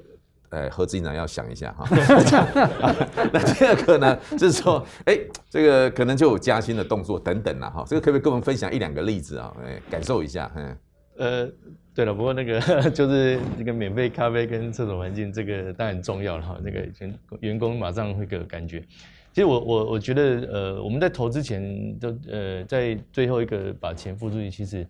[0.49, 1.87] 呃，何执行长要想一下哈。
[3.31, 7.85] 那第二个呢，就是说，哎，这个可能就有加薪的动作等等了哈。
[7.87, 9.55] 这个可不可以跟我们分享一两个例子啊？
[9.63, 10.51] 哎，感受一下。
[10.55, 10.77] 嗯，
[11.17, 11.49] 呃，
[11.93, 12.59] 对了，不过那个
[12.89, 16.57] 就是这个免费咖啡跟厕所环境，这个当然重要了哈。
[16.63, 18.83] 那个员员工马上会有感觉。
[19.31, 24.85] 其实我我我觉得，呃，我们在投之前都呃，在最后一个把钱付出去，其实。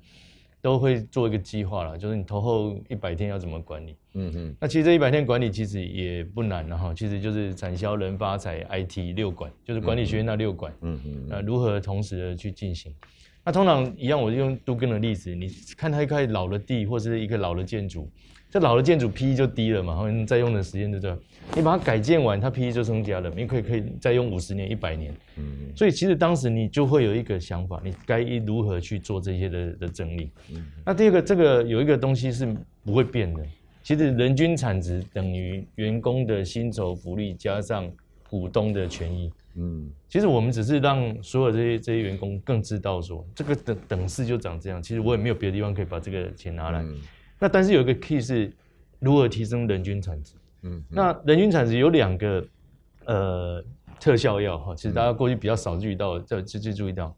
[0.62, 3.96] 都会做一个计划了，就是你投后一百天要怎么管理。
[4.14, 4.56] 嗯嗯。
[4.60, 10.74] 那其实这一百天管理其实也不难了哈，其实就是产销人发财 IT 六管，就是管理学院那六管。
[10.82, 11.26] 嗯嗯。
[11.28, 12.94] 那如何同时的去进行？
[13.44, 18.08] 那通常一样，我就用都更的例子，你看它一块老的地或者是一个老的建筑。
[18.52, 21.18] 这老的建筑 P E 就低了嘛，然后你再用的时间就这样，
[21.56, 25.16] 你把它改建完，它 P E 就增加了，你可以可以再用五十年、一百年。
[25.38, 30.30] 嗯，所以其实当时你就会有一个想法，你该如何去做这些的的整理。
[30.52, 32.46] 嗯，那第二个，这个有一个东西是
[32.84, 33.42] 不会变的，
[33.84, 37.90] 其实人均产值等于员工的薪酬福利加上
[38.30, 39.32] 股东的权益。
[39.56, 44.84] 嗯，其实我们只是让所有这些这些员工更知道说，这个等等式就长这样。
[44.84, 46.82] 其实我也没有别的地方可以把这个钱拿来。
[46.82, 46.98] 嗯
[47.42, 48.54] 那但是有一个 key 是
[49.00, 50.36] 如何提升人均产值。
[50.62, 52.46] 嗯，那人均产值有两个
[53.06, 53.64] 呃
[54.00, 57.16] 特效药哈，其实大家过去比较少注意到，这这这注意到，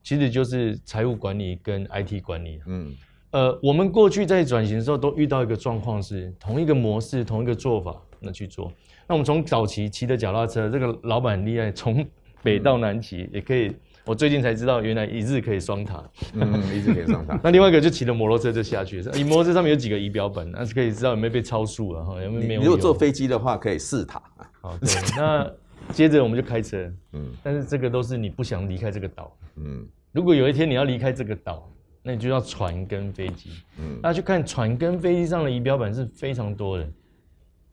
[0.00, 2.60] 其实就是财务管理跟 IT 管理。
[2.66, 2.94] 嗯，
[3.32, 8.72] 呃，我们过去在转型的时候都遇到一个状况是同一个模式、同一个做法那去做。
[9.08, 12.06] 那我们从早期骑的脚踏车，这个老板很厉害，从
[12.44, 13.74] 北到南骑也可以。
[14.04, 16.02] 我最近才知道，原来一日可以双塔。
[16.34, 17.38] 嗯，一日可以双塔。
[17.44, 22.62] 那另外一个就骑着摩托车就下去了，你摩托车上面有几个仪表板，那是可以知道有没有被超速了哈，有没有？
[22.62, 24.22] 如果坐飞机的话，可以四塔。
[24.60, 25.50] 好，对，那。
[25.92, 31.70] 接着我们就开车，嗯，但是这个都是你不想离开这个岛，嗯，如果有一天你要离开这个岛，
[32.02, 36.88] 那你就要船跟飞机，嗯，大家去看船跟飞机上的仪表板是非常多的，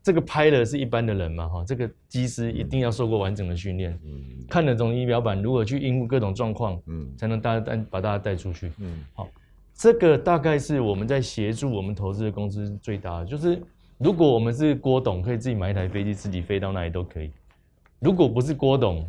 [0.04, 9.30] 这个拍的是一般的人嘛，哈，这个机师一定要受过完整的训练，嗯，看得懂仪表板，如何去应付各种状况，嗯，才能大家带把大家带出去，嗯，好，
[9.76, 13.62] 这个大概是我们在协助我们投资的公司最大的，就是
[14.00, 17.30] 如果我们是郭董，可以自己买一台飞机，自己飞到哪里都可以。
[18.00, 19.08] 如果不是郭董，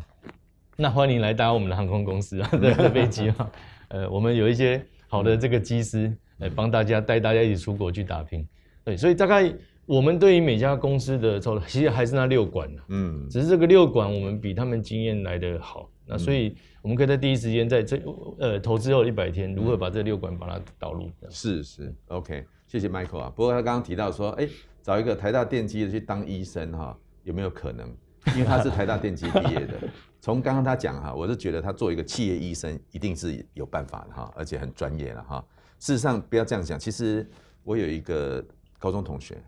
[0.75, 3.51] 那欢迎来搭我们的航空公司啊的 飞机啊。
[3.87, 8.47] 呃，我们有一些好的这个机师来帮大家带大家一起出国去打拼。
[8.83, 9.51] 对，所以大概
[9.85, 15.89] 我们对于每家公司的操作，其实还是那六管，嗯，只是这个六管我们比他们经验来得好。
[16.05, 18.01] 那所以我们可以在第一时间在这
[18.39, 21.09] 呃投资后一百天，如何把这六管把它导入？
[21.29, 23.33] 是是，OK，谢谢 Michael 啊。
[23.35, 24.47] 不过他刚刚提到说，哎，
[24.81, 27.87] 找一个台大电机的去当医生哈，有没有可能？
[28.35, 29.73] 因为他是台大电机毕业的，
[30.21, 35.45] 从刚刚他讲哈，我是觉得他做一个企业医生一定是有办法的哈，而且很专业了哈。
[35.79, 37.29] 事实上不要这样讲，其实
[37.63, 38.41] 我有一个
[38.79, 39.41] 高中同学，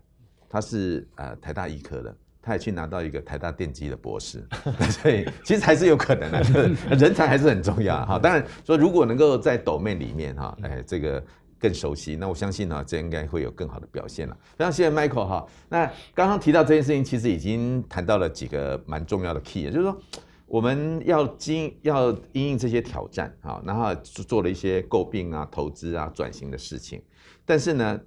[0.56, 4.42] 他是呃台大医科的，他也去拿到一个台大电机的博士，
[5.02, 6.42] 所以其实还是有可能的，
[6.96, 8.18] 人才还是很重要哈。
[8.18, 11.22] 当然说如果能够在 domain 里面哈，哎这个。
[11.58, 14.36] 更熟悉，那我相信呢，这应该会有更好的表现了。
[14.58, 15.46] 非常谢谢 Michael 哈。
[15.70, 19.98] 那刚刚提到这件事情，其实已经谈到了几个蛮重要的 key，就是说
[20.46, 27.02] 我们要经要因应这些挑战啊，然后做了一些诟病啊、投资啊、转型的事情。
[27.46, 27.98] 但是呢，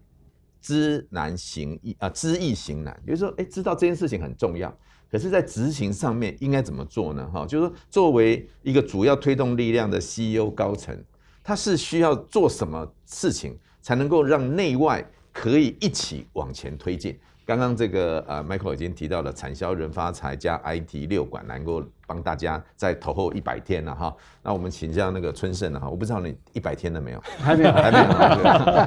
[0.61, 4.69] 知难行易啊，知易行难，就是说，哎，知道这件事情很重要，
[5.11, 7.27] 可是，在执行上面应该怎么做呢？
[7.33, 10.97] 哈，就是说，作为一个主要推动力量的 CEO 高层。
[11.41, 17.17] 他是需要做什么事情才能够让内外可以一起往前推进？
[17.45, 24.15] 刚刚这个呃，Michael 已经提到了产销人发财加 IT 六管能够帮大家在投后一百天了哈。
[24.43, 27.19] 那我们请教那个春盛了哈，我不知道你一百天了没有？
[27.39, 28.05] 还没有，还没有。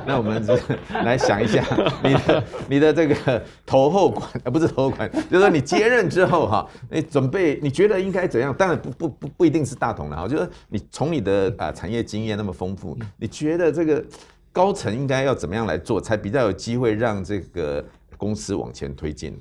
[0.07, 0.41] 那我们
[1.05, 1.61] 来想一下，
[2.05, 8.55] 你的你的这个投后管啊，不是投后管，就是说你接任之后哈，你准备你觉得应该怎样？
[8.55, 14.05] 当然不不不不一定是大同了哈，就是你从你的啊产业经验那么丰富，你觉得这个
[14.53, 17.85] 高层应该要怎么样来做，才比较有机会让这个。
[18.19, 19.37] 公司往前推进。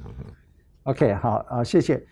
[0.86, 2.04] OK，好啊，谢谢。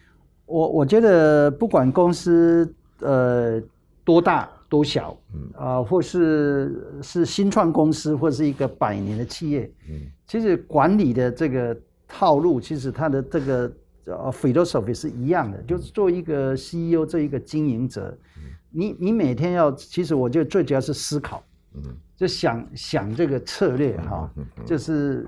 [0.46, 3.60] 我我觉得不管公司呃
[4.04, 11.76] 多大多小，嗯啊，或是是新创公司，或是一个百年的企业，嗯，其实管理的这个
[12.08, 13.72] 套路，其实它的这个
[14.06, 18.16] 呃 philosophy 是一样的，就是做一个 CEO 这一个经营者，
[18.70, 21.82] 你你每天要，其实我觉得最主要是思考，嗯，
[22.20, 24.30] 就想想这个策略哈，
[24.66, 25.26] 就是。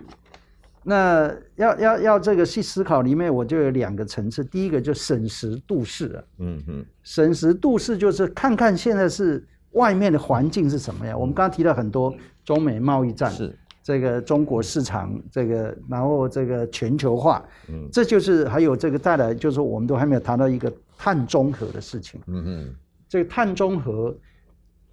[0.83, 4.43] 那要要要这个去思考里面，我就有两个层次。
[4.43, 11.19] 第一个就审时度势啊，嗯嗯，审时度势就是看看现在是外面的环境是什么样。
[11.19, 12.11] 我们刚刚提到很多
[12.43, 13.55] 中美贸易战，是。
[13.83, 22.75] 这个中国市场这个，然后这个全球化，嗯，这就是还有这个带来，就是我们都还没有谈到一个碳中和的事情，嗯嗯，
[23.07, 24.17] 这个碳中和，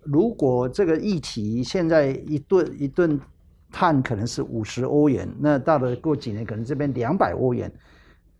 [0.03, 3.21] 如果这个议题现在一顿一顿。
[3.71, 7.71] 碳可能是五十欧元，那到了过几年可能这边两百欧元。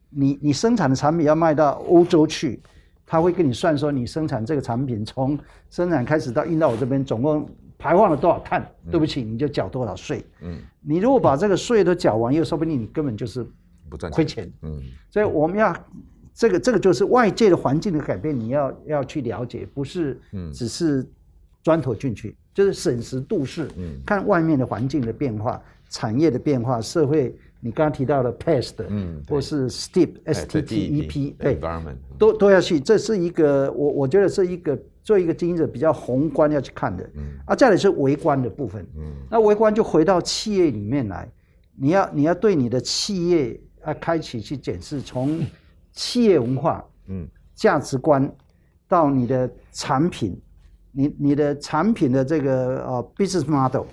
[0.09, 2.59] 你你生产的产品要卖到欧洲去，
[3.05, 8.63] 他会跟你算说，你生产这个产品从生产开始到运到我这边，总共排放了多少碳？
[8.87, 10.25] 嗯、对不起，你就缴多少税。
[10.41, 13.47] 嗯，你如果把这个税都缴完，又说不定你根本就是
[13.91, 14.15] 不赚钱。
[14.15, 14.51] 亏钱。
[14.63, 15.77] 嗯，所以我们要
[16.33, 20.19] 这个这个就是外界的环境的改变，你要要去了解，不是
[20.55, 21.07] 只是
[21.69, 22.35] 钻头进去。
[22.55, 31.61] 就是审时度势，嗯，看外面的环境的变化、产业的变化、社会，你刚刚提到的 past，嗯，或是 STEP、S T T E P，对，
[32.19, 32.81] 都都要去。
[32.81, 41.31] 这是一个我我觉得是一个做一个经营者比较宏观要去看的，嗯，啊，再来是微观的部分，嗯，那微观就回到企业里面来，
[41.77, 45.47] 你要你要对你的企业啊开启去检视，从
[45.93, 48.29] 企业文化，嗯，价值观
[48.89, 50.37] 到你的产品。
[50.93, 53.87] 你你的产品的这个呃 business model，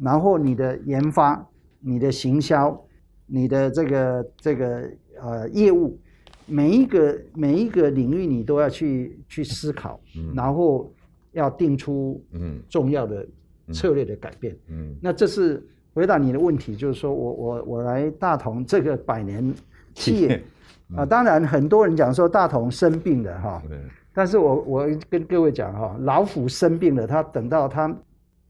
[0.00, 1.46] 然后你的研发、
[1.80, 2.78] 你的行销、
[3.26, 5.98] 你的这个这个呃业务，
[6.46, 10.92] 每一个每一个领域你都要去去思考，嗯、然后
[11.32, 12.60] 要定出嗯。
[12.68, 13.26] 重要的
[13.72, 14.54] 策略的改变。
[14.68, 14.96] 嗯，嗯。
[15.00, 15.64] 那这是
[15.94, 19.54] 回答你的问题，就是说我我我来大同这个百年
[19.94, 20.42] 企业、
[20.90, 23.78] 嗯、啊，当然很多人讲说大同生病了哈，对
[24.12, 27.94] 但是我我跟各位讲哈，老虎生病了，它等到它。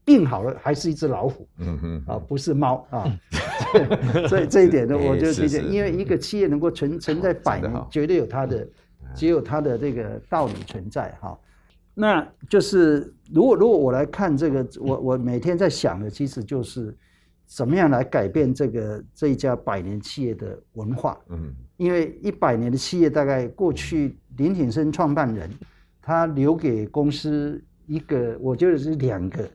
[0.03, 1.47] 病好了，还是一只老虎，
[2.07, 3.05] 啊，不是猫啊，
[4.27, 8.67] 所以这一点呢， 我就理解，因为一个企业能够存存在百年，绝对有它的，
[9.13, 11.39] 只有它的这个道理存在哈。
[11.93, 16.93] 那就是如果如果我来看这个，我我每天在想的，其实就是
[17.45, 25.49] 怎么样来改变这个这一家百年企业的文化，嗯，因为一百年的企业，大概过去林挺生创办人
[25.99, 29.49] 他留给公司一个，我觉得是两个。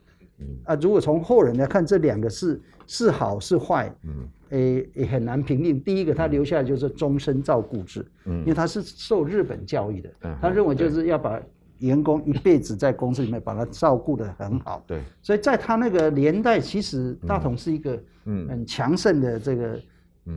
[0.65, 5.79] 啊，如果从后人来看，这两个是是好是坏，嗯，诶也很难评定。
[5.79, 10.09] 第一个，他留下来就是终身照顾制，嗯，因为他是受日本教育的，
[10.41, 11.41] 他认为就是要把
[11.79, 15.01] 员工一辈子在公司里面把他照顾得很好，对。
[15.23, 19.79] 所以在他那个年代，其实大同是一个嗯很强盛的这个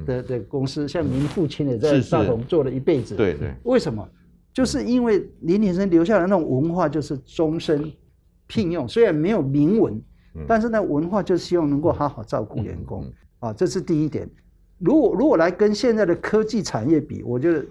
[0.06, 3.54] 的的公司，像您父亲也在大同做了一辈子，对对。
[3.64, 4.08] 为什么？
[4.52, 7.90] 就是因为林挺生留下来那种文化，就是终身。
[8.52, 10.02] 聘用虽然没有明文，
[10.44, 13.06] 但是呢，文化就是希望能够好好照顾员工
[13.38, 14.28] 啊，这是第一点。
[14.78, 17.64] 如果如果来跟现在的科技产业比，我觉得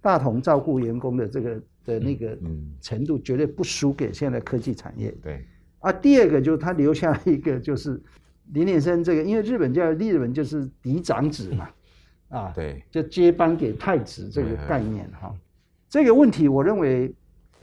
[0.00, 2.36] 大同照顾员工的这个的那个
[2.80, 5.14] 程度绝对不输给现在的科技产业。
[5.22, 5.44] 对
[5.78, 8.02] 啊，第二个就是他留下一个就是
[8.52, 11.68] 林挺生这个，因为日本叫日本就是嫡长子嘛，
[12.28, 15.34] 啊，对，就接班给太子这个概念哈。
[15.88, 17.14] 这个问题我认为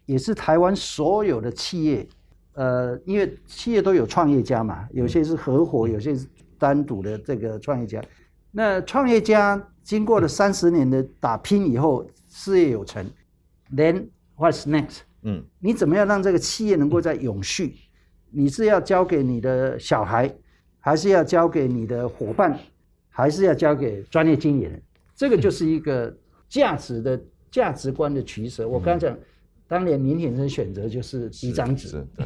[0.05, 2.07] 也是台湾所有的企业。
[2.53, 6.27] 呃，因为企业都有创业家嘛，有些是合伙，有些是
[6.59, 8.03] 单独的这个创业家。
[8.51, 13.09] 那创业家经过了三十年的打拼以后，事业有成
[13.73, 14.05] ，then
[14.35, 14.97] what's next？
[15.21, 17.73] 嗯，你怎么样让这个企业能够在永续？
[18.29, 20.29] 你是要交给你的小孩，
[20.81, 22.59] 还是要交给你的伙伴，
[23.09, 24.81] 还是要交给专业经理人？
[25.15, 26.13] 这个就是一个
[26.49, 27.17] 价值的
[27.49, 28.67] 价值观的取舍。
[28.67, 29.17] 我刚才讲。
[29.67, 32.25] 当年林挺生选择就是一张纸，对，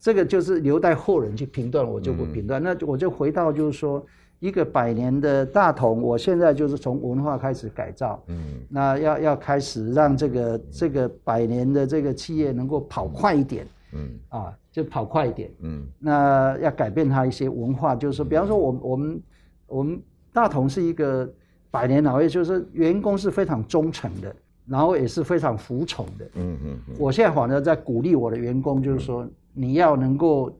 [0.00, 2.60] 这个就是留待后人去评断，我就不评断。
[2.60, 4.04] 嗯、那我就回到就是说，
[4.40, 13.64] 一个百年的大同，我现在就是从文化开始改造，嗯，那要要开始让这个这个百年的这个企业能够跑快一点，
[13.94, 19.22] 嗯，啊，就跑快一点，嗯，那要改变它一些文化，就是说，比方说我们我们
[19.66, 21.28] 我们大同是一个
[21.70, 24.34] 百年老业，就是员工是非常忠诚的。
[24.66, 30.50] 然后也是非常服从的，嗯嗯，我现在反而在鼓励我的员工，就是说你要能够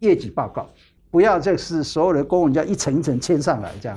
[0.00, 0.68] 业绩报告，
[1.12, 3.96] 不要就是所有的公文要一层一层签上来这样，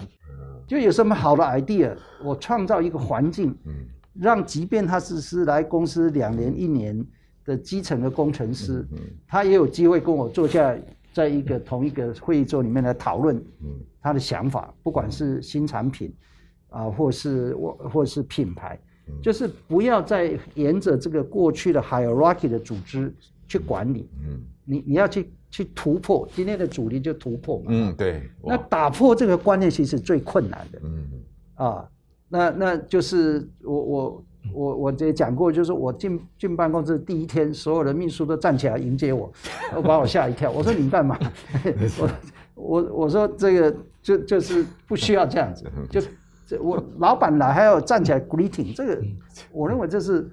[0.67, 3.73] 就有什么好的 idea，我创造一个环境，嗯。
[4.13, 7.03] 让即便他只是来公司两年一年
[7.45, 8.85] 的基层的工程师，
[9.27, 10.75] 他也有机会跟我坐下，
[11.13, 13.41] 在一个同一个会议桌里面来讨论，
[14.01, 16.13] 他的想法，不管是新产品
[16.69, 18.79] 啊，或是我或是品牌。
[19.21, 23.13] 就是不要再沿着这个过去的 hierarchy 的组织
[23.47, 31.07] 去管理，嗯，你你要去去突破，今天的主题就突破嘛，嗯，对，那打破这个观念其实最困难的，嗯，
[31.53, 31.87] 啊，
[32.27, 39.31] 那那就是我我我我也讲过，就是我进进办公室第一天，所有的秘书都站起来迎接我，
[39.75, 41.17] 我把我吓一跳，我说你干嘛？
[41.97, 42.09] 我
[42.55, 46.01] 我我说这个就就是不需要这样子，就。
[46.47, 49.01] 这我老板来还要站起来 greeting，这个
[49.51, 50.29] 我认为这是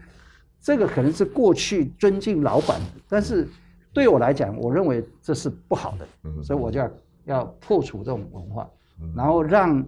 [0.60, 3.48] 这个可能是过去尊敬老板，但是
[3.94, 6.90] 对我来讲，我认为这是不好的，所以我就要
[7.24, 8.68] 要破除这种文化，
[9.16, 9.86] 然后让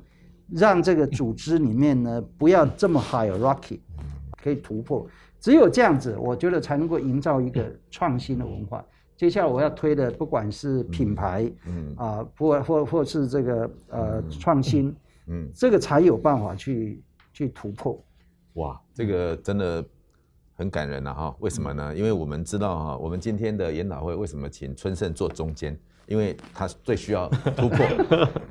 [0.49, 3.81] 让这个组织里面呢不要这么 hierarchy，
[4.45, 5.09] 可以突破，
[5.41, 8.85] 只有这样子，我觉得才能够营造一个创新的文化。
[9.17, 14.95] 接下来我要推的，不管是品牌，嗯啊，或或或是这个呃创新。
[15.29, 17.99] 嗯，这个才有办法去去突破。
[18.55, 19.83] 哇，这个真的
[20.55, 21.37] 很感人了、啊、哈！
[21.41, 21.97] 为什么呢？
[21.97, 25.75] 因为我们知道哈，我们今天的研讨会为什么请春盛坐中间？
[26.07, 27.87] 因为他最 需要突破。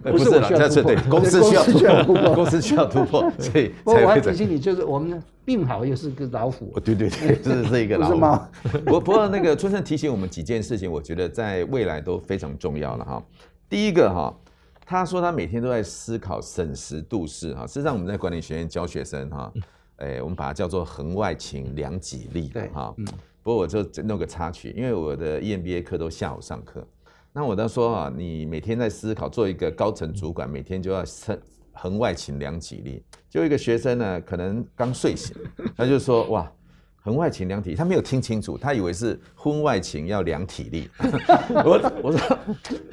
[0.04, 1.64] 不是了，这是对公司需要
[2.04, 3.72] 突破， 公司需要突破， 所以。
[3.84, 6.80] 我我还提醒你，就是我们病好又是个老虎。
[6.84, 8.14] 对对对，这是一个老虎。
[8.14, 8.50] 不是吗？
[8.86, 13.24] 不不过那个春盛提醒我们几件事情，我觉得在未来都非常重要了哈。
[13.70, 14.34] 第一个哈。
[14.86, 19.52] 他说他每天都在思考审时度势哈，事实上我们在管理学院教学生哈，
[19.96, 22.94] 哎，我们把它叫做横外情，两己力哈。
[23.42, 26.86] 不过我就弄个插曲，因为我的 EMBA 课都下午上课，
[27.34, 35.36] 那我都说啊，你每天在思考，做一个高层主管，每天就要审横外勤量体力，就一个学生呢，可能刚睡醒，
[35.76, 36.52] 他就说哇。
[37.04, 40.90] 婚外情量体，他没有听清楚，他以为是婚外情要量体力。
[41.66, 42.40] 我我说，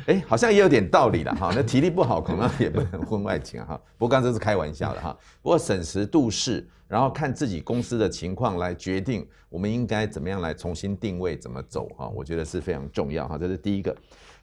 [0.06, 1.52] 哎、好像也有点道理了哈。
[1.54, 3.80] 那体力不好，可能也不能婚外情哈。
[3.96, 5.16] 不过刚才是开玩笑的哈。
[5.40, 12.08] 不过审时度势，然后看自己公司的情况来决定，我们应该怎么样来重新定位，怎么走哈。
[12.08, 13.38] 我觉得是非常重要哈。
[13.38, 13.96] 这是第一个。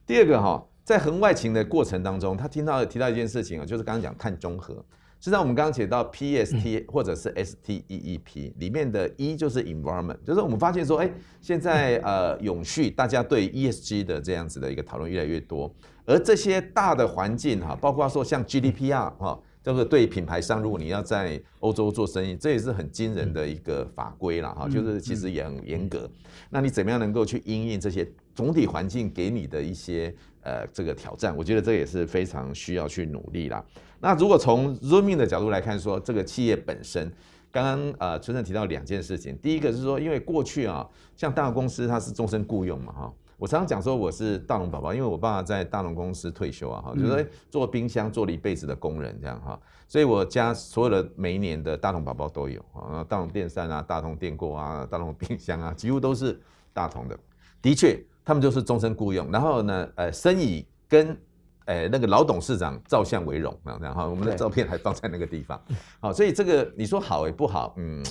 [0.05, 4.81] 第二个哈，在横外情的过程当中，他听到提到一件事情啊，就是刚刚讲碳中和。
[5.19, 11.11] 实际上，我们刚刚写到 P S T 或者是 S T E E P 里面的 E 就是 environment，就是我们发现说，哎，
[11.41, 15.73] 现在呃永续，大家对 E S G 的这样子的一个讨论越来越多，
[16.05, 26.09] 而这些大的环境哈，包括说像 G D P R 哈，这个对品牌商，如果你要在欧洲做生意，这也是很惊人的一个法规了哈，就是其实也很严格。
[26.51, 28.07] 那你怎么样能够去应应这些
[28.37, 30.13] 总体环境给你的一些
[30.43, 31.35] 呃这个挑战？
[31.35, 33.65] 我觉得这也是非常需要去努力啦。
[33.99, 37.11] 那如果从 Zoom In 的角度来看，说这个企业本身，
[37.51, 56.39] 刚刚呃春盛提到两件事情，第一个是说，因为过去啊，像大龙公司它是终身雇佣嘛哈，我常常讲说我是大龙宝宝，因为我爸爸在大龙公司退休啊哈，就是做冰箱做了一辈子的工人这样哈，所以我家所有的每一年的大龙宝宝都有啊，大龙电扇啊，大同电锅啊，大龙冰箱啊，几乎都是
[56.71, 57.17] 大同的，
[57.63, 61.17] 的确他们就是终身雇佣，然后呢，呃，生以跟
[61.63, 65.57] 呃，那个老董事长照相为荣，啊，然后，我们的照片还放在那个地方，
[66.01, 68.05] 好，所以这个你说好也不好，嗯，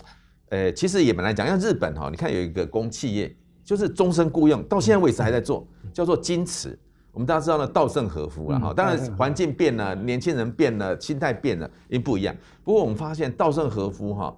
[0.49, 6.79] 呃，其实也本来讲，像日本哈，你看有一个公企业，就是终身雇佣，到现在为止还在做，叫做金瓷，
[7.13, 12.35] 我们大家知道呢，稻盛和夫了哈，当然环境变了，年轻人变了，心态变了，因不一样。
[12.65, 14.35] 不过我们发现稻盛和夫哈。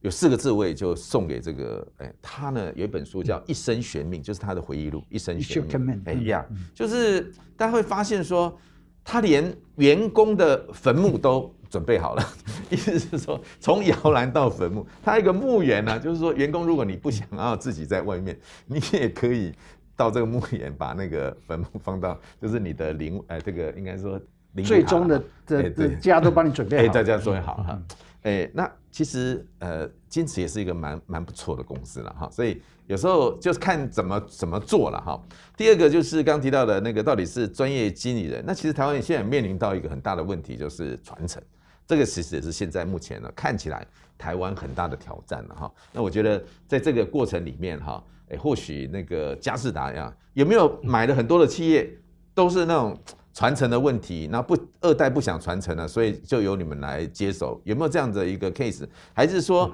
[0.00, 5.94] 有四个字，我也就送给这个，哎，他呢有一本书叫《一生悬命》，就是他的回忆录《一生悬命》。
[6.06, 6.44] 哎呀，
[6.74, 8.58] 就是大家会发现说，
[9.04, 12.22] 他连员工的坟墓都准备好了，
[12.70, 19.52] 意思是说，从摇篮到坟墓，他一个墓园呢，就是说，员工如果你不想要自己在外面，你也可以
[19.94, 24.18] 到这个墓园把那个坟墓放到，就是你的灵，哎，这个应该说
[24.64, 27.82] 最终的的的家都帮你准备好，哎，大家准备好哈。
[28.22, 35.18] 哎，那其实呃，金池也是一个蛮蛮不错的公司了哈，所以有时候就是看怎么怎么做了哈。
[35.56, 38.44] 第二个就是刚提到的那个，到底是专业经理人。
[38.46, 41.42] 那其实台湾现在面临到一个很大的问题，就是传承，
[41.86, 43.86] 这个其实也是现在目前呢看起来
[44.18, 45.72] 台湾很大的挑战了哈。
[45.92, 51.90] 那我觉得在这个过程里面哈，哎，或许那个嘉士达呀，有没有买了很多的企业，
[52.34, 52.98] 都是那种。
[53.32, 58.84] 传承的问题，那不二代不想传承了，所以就由你们来接手，有没有这样的一个 case？
[59.14, 59.70] 还是说，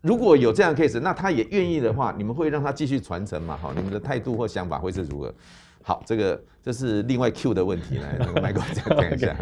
[0.00, 3.56] 如果有这样的 case，那他也愿意的话，你们会让他继续传承嘛？
[3.60, 5.34] 好，你们的态度或想法会是如何？
[5.82, 9.36] 好，这个这是另外 Q 的问题来， 那个 Michael 讲一下。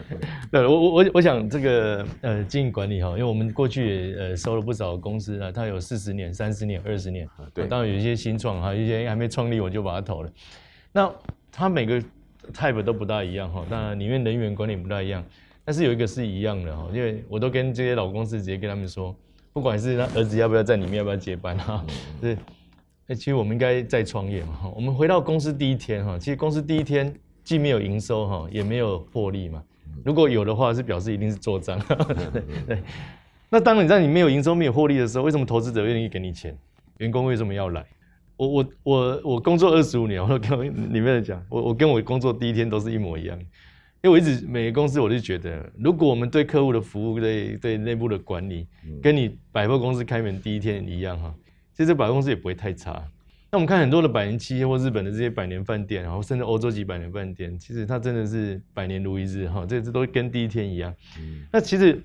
[0.50, 10.30] 对，我我我我想这个呃经营管理哈，因为我们过去也呃收了不少公司啊，它有四十年、三十年、二十年，对，当然有一些新创哈，一些还没创立我就把它投了。
[10.92, 11.12] 那
[11.52, 12.02] 他每个。
[12.52, 15.24] Type 都不大一样哈，当然里面人员管理不大一样，
[15.64, 19.14] 但是有一个是一样的哈，因为我都跟这些老公司直接跟他们说，
[19.52, 21.84] 不管是他儿子要不要在里面，要不要接班哈，
[22.20, 22.36] 对，
[23.08, 27.14] 其实我们应该再创业嘛哈，我们回到公司第一天哈，其实公司第一天
[27.44, 29.62] 既没有营收哈，也没有获利嘛，
[30.04, 31.78] 如果有的话是表示一定是做账，
[32.32, 32.82] 对 对，
[33.48, 36.56] 那当你在你没有营收没有获利的时候，为什么投资者愿意给你钱？
[36.98, 37.84] 员工为什么要来？
[38.40, 40.58] 我我我我工作二十五年，我都跟
[40.94, 48.66] 里面的讲，我我跟我工作第一天都是一模一样，因为我一直每个公司我就觉得，如果我们对客户的服务、对对内部的管理，
[49.02, 51.34] 跟你百货公司开门第一天一样哈，
[51.74, 53.04] 其实这百货公司也不会太差。
[53.50, 60.94] 那我们看很多的百年企业或日本的这些百年饭店，然后甚至欧洲级百年饭店，其实它真的是百年如一日哈，这这都跟第一天一样。
[61.52, 62.02] 那其实。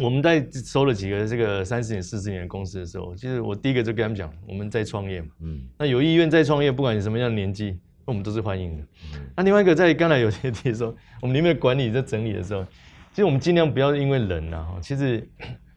[0.00, 5.28] 我们在收了几个这个三十年、四十年的公司的时候，其实我第一个就跟他们讲，我们在创业嘛。
[5.42, 5.60] 嗯。
[5.76, 8.84] 那有意愿在创业，不管你什么样的年纪，我们都是欢迎的。
[9.14, 9.20] 嗯。
[9.36, 12.64] 那另外一个，在刚才有些提说，我们里面的管理在整理的时候，
[13.12, 14.66] 其实我们尽量不要因为人啊。
[14.80, 15.28] 其实，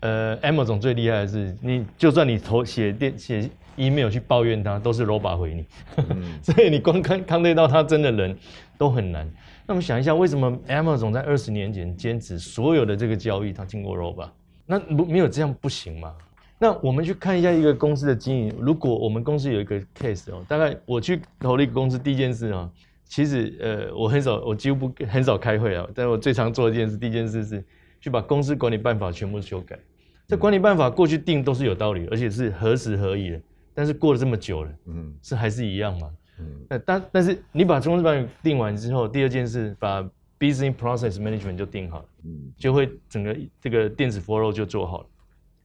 [0.02, 5.66] 呃，Amazon 最厉害的是，你就算你投写电写 email 去抱怨他，都是 robot 回你。
[5.98, 6.40] 嗯。
[6.44, 8.38] 所以你光看看得到他真的人
[8.78, 9.28] 都很难。
[9.72, 14.30] 那我们想一下，为什么 Amazon 在二十年前坚持所有的这个交易它经过 robot？
[14.66, 16.14] 那不没有这样不行吗？
[16.60, 18.54] 那我们去看一下一个公司的经营。
[18.60, 22.70] 如果我们公司有一个 case 哦，大概我去投了一个公司，第一件事啊，
[23.06, 25.88] 其实呃我很少，我几乎不很少开会啊。
[25.96, 27.64] 但我最常做的一件事，第一件事是
[28.02, 29.80] 去把公司管理办法全部修改。
[30.28, 33.40] 这管理办法过去定都是有道理，而且是合时合宜的。
[33.74, 36.10] 但是过了这么久了，嗯，是还是一样吗？
[36.40, 40.02] 嗯，但但是你把中资版定完之后，第二件事把
[40.40, 45.06] business process management 就定好了，嗯，就会整个这个电子 flow 就做好了。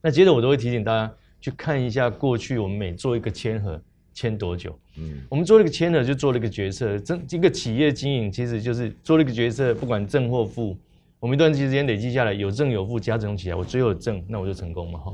[0.01, 1.11] 那接着我都会提醒大家
[1.41, 3.81] 去看一下过去我们每做一个签核
[4.13, 10.77] 签多久，嗯，我们做了一个签核就做了一个决策，这一个企业经营其实就是做了一个决策，不管正或负，
[11.19, 15.13] 我们一段时间累积下来有正有负加总起来，我最后有正，那我就成功嘛，哈。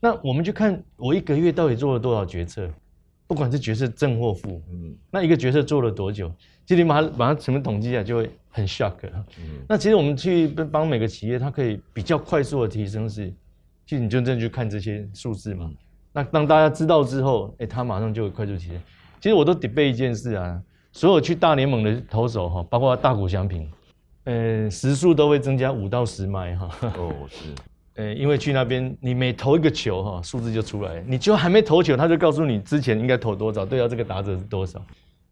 [0.00, 2.70] 那我们就看我一个月到底做了多少决策，
[3.28, 6.32] 不管是角色正或负，嗯，那一个角色做了多久？
[6.66, 8.94] 其实你把它把它什么统计下，就会很 shock。
[9.04, 13.32] 嗯，那其实我们去帮每个企业，它可以比较快速的提升是，
[13.86, 15.70] 其实你就真的去看这些数字嘛。
[16.10, 18.80] 那当大家知道之后，哎，它马上就会快速提升。
[19.20, 20.60] 其实我都 debate 一件事啊，
[20.90, 23.70] 所有去大联盟的投手哈，包括大谷翔平，
[24.24, 26.70] 呃，时速都会增加五到十迈哈。
[26.96, 27.54] 哦，是。
[27.98, 31.02] 呃，因为去那边，你每投一个球，哈，数字就出来。
[31.04, 34.80] 你就还没投球，他就告诉你之前应该投多少，对啊，这个打者是多少。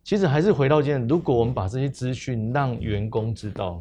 [0.02, 3.80] 其实还是回到这样，如果我们把这些资讯让员工知道，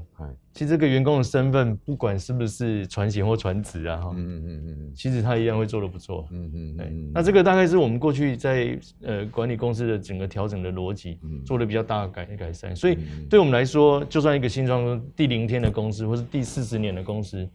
[0.54, 6.28] 其实这个员工的身份，不管是不是传贤或传子啊，哈，嗯嗯嗯，其实他一样会做得不错。
[6.32, 6.94] 嗯嗯，对。
[7.12, 12.76] 那这个大概是我们过去在呃管理公司的整个调整的逻辑，做了比较大的改改善。
[12.76, 17.48] 所以对我们来说，就算一个新创第零天的公司，或是第四十年的公司。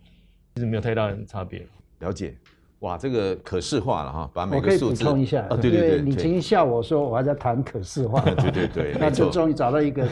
[0.61, 1.67] 其实没有太大的差别。
[2.01, 2.37] 了解，
[2.81, 4.85] 哇，这个可视化了哈，把每个数字。
[4.85, 8.21] 我可以补充一下，哦、对对对，你曾经笑我说我还在谈可视化。
[8.21, 10.07] 对 对对， 那就终于找到一个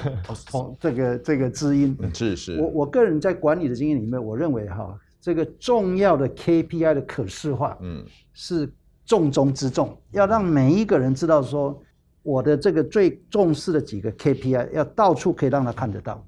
[0.51, 1.95] 同这个这个知音。
[2.15, 2.59] 是是。
[2.59, 8.67] 我我个人在管理的经验里面，我认为哈，这个重要的 KPI 的可视化，嗯，是
[9.05, 11.79] 重中之重，要让每一个人知道说，
[12.23, 16.23] 我的这个最重视的几个 KPI，要到处可以让他看得到，啊、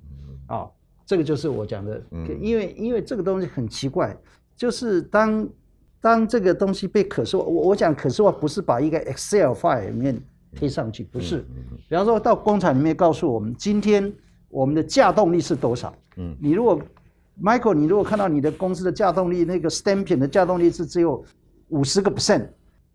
[0.50, 0.58] 嗯。
[0.58, 0.70] 哦
[1.10, 2.00] 这个就是我讲的，
[2.40, 4.16] 因为因为这个东西很奇怪，
[4.56, 5.48] 就是当
[6.00, 10.16] 当这个东西被可视化，我我讲可视化不是把一个 Excel file 里面
[10.54, 11.44] 贴上去，不是。
[11.88, 14.12] 比方说到工厂里面告诉我们，今天
[14.50, 15.92] 我们的稼动力是多少？
[16.16, 16.80] 嗯，你如果
[17.42, 21.24] Michael，你如果看到你的公司的稼动力，那个 stamping 的稼动力是只有
[21.70, 22.46] 五十个 percent，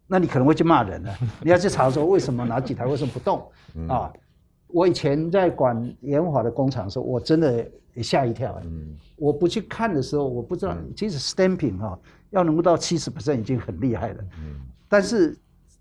[0.08, 1.14] 那你可能会去骂人了。
[1.44, 3.46] 你要去查说为什么哪几台为什么不动
[3.90, 4.10] 啊？
[4.68, 7.70] 我以前在管研华的工厂的时候，我真的。
[7.96, 11.98] 也吓一跳，嗯，我不去看的时候，我不知道，其实 stamping 哈，
[12.30, 15.36] 要能够到七十 percent 已经很厉害了，嗯，但是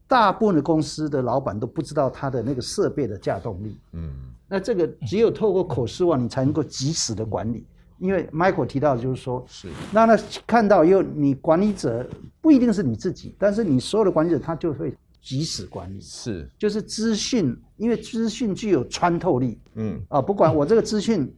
[0.07, 4.13] 大部分的公司的老板都不知道它的那个设备的稼动力，嗯，
[4.49, 7.67] 那这个只有透过口试网，你才能够及时的管理，
[7.99, 12.09] 因为 Michael 提到的就是说，是，那那看到以后，你管理者
[12.41, 21.29] 不一定是你自己，但是你所有的管理者他就会及时管理，是，就是资讯，因为资讯具有穿透力，嗯，啊，不管我这个资讯。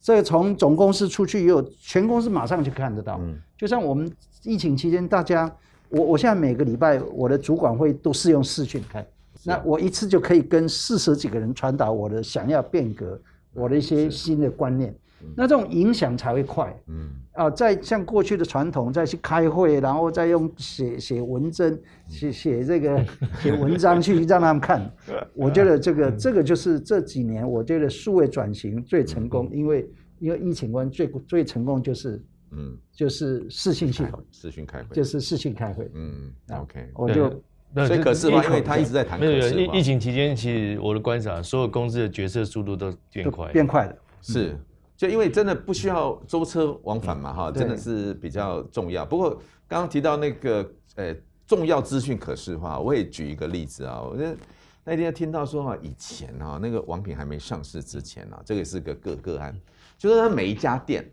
[0.00, 3.18] 这个从总公司出去以后，全公司马上就看得到。
[3.22, 4.10] 嗯，就像我们
[4.42, 5.50] 疫情期间，大家，
[5.88, 9.06] 我我现在每个礼拜我的主管会都是用视讯开，
[9.44, 13.18] 那我一次就可以跟四十几个人传达我的想要变革，
[13.54, 14.94] 我的一些新的观念。
[15.36, 17.10] 那这种影响才会快，嗯。
[17.32, 23.04] 啊，再像过去的传统，再去开会，然后再用写写文章，写写这个
[23.40, 24.88] 写文章去让他们看。
[25.34, 29.90] 我觉得这个这个就是这几年我觉得数位转型最成功，因为
[30.20, 32.78] 因为疫情关最最成功就是嗯。
[32.92, 34.94] 就是视讯系统，视讯开会。
[34.94, 37.28] 就是视讯开会，嗯，OK，我就
[37.74, 39.74] 所以可视化，因为他一直在谈可视化。
[39.74, 44.56] 疫疫情期间，其实我的观察，所有公司的决策速度都变快，变快了，是。
[44.96, 49.04] 就因为真的不需要舟车往返嘛，哈，真的是比较重要。
[49.04, 49.30] 不过
[49.66, 51.14] 刚刚提到那个呃
[51.46, 54.00] 重要资讯可视化，我也举一个例子啊。
[54.00, 54.36] 我那
[54.84, 59.58] 那天听到说啊，以前啊那个王品还没上市之前啊，这个是个个个案，
[59.98, 61.04] 就是他每一家店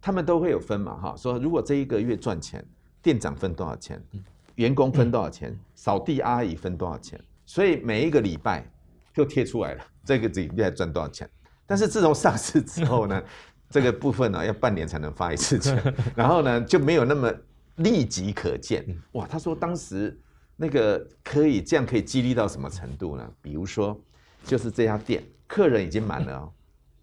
[0.00, 2.64] 他们都会有分嘛，哈，说如果这一个月赚钱，
[3.02, 4.00] 店长分多少钱，
[4.54, 8.64] 员工分多少钱，扫地阿姨分多少钱，所以每一个礼拜
[9.12, 11.28] 就贴出来了，这个礼拜赚多少钱。
[11.66, 13.22] 但是自从上市之后呢，
[13.68, 17.32] 这个部分呢、啊、要半年才能发一次钱，然后呢就没有那么
[17.76, 18.84] 立即可见。
[19.12, 20.16] 哇，他说当时
[20.56, 23.28] 那个可以这样可以激励到什么程度呢？
[23.42, 24.00] 比如说，
[24.44, 26.52] 就是这家店客人已经满了哦，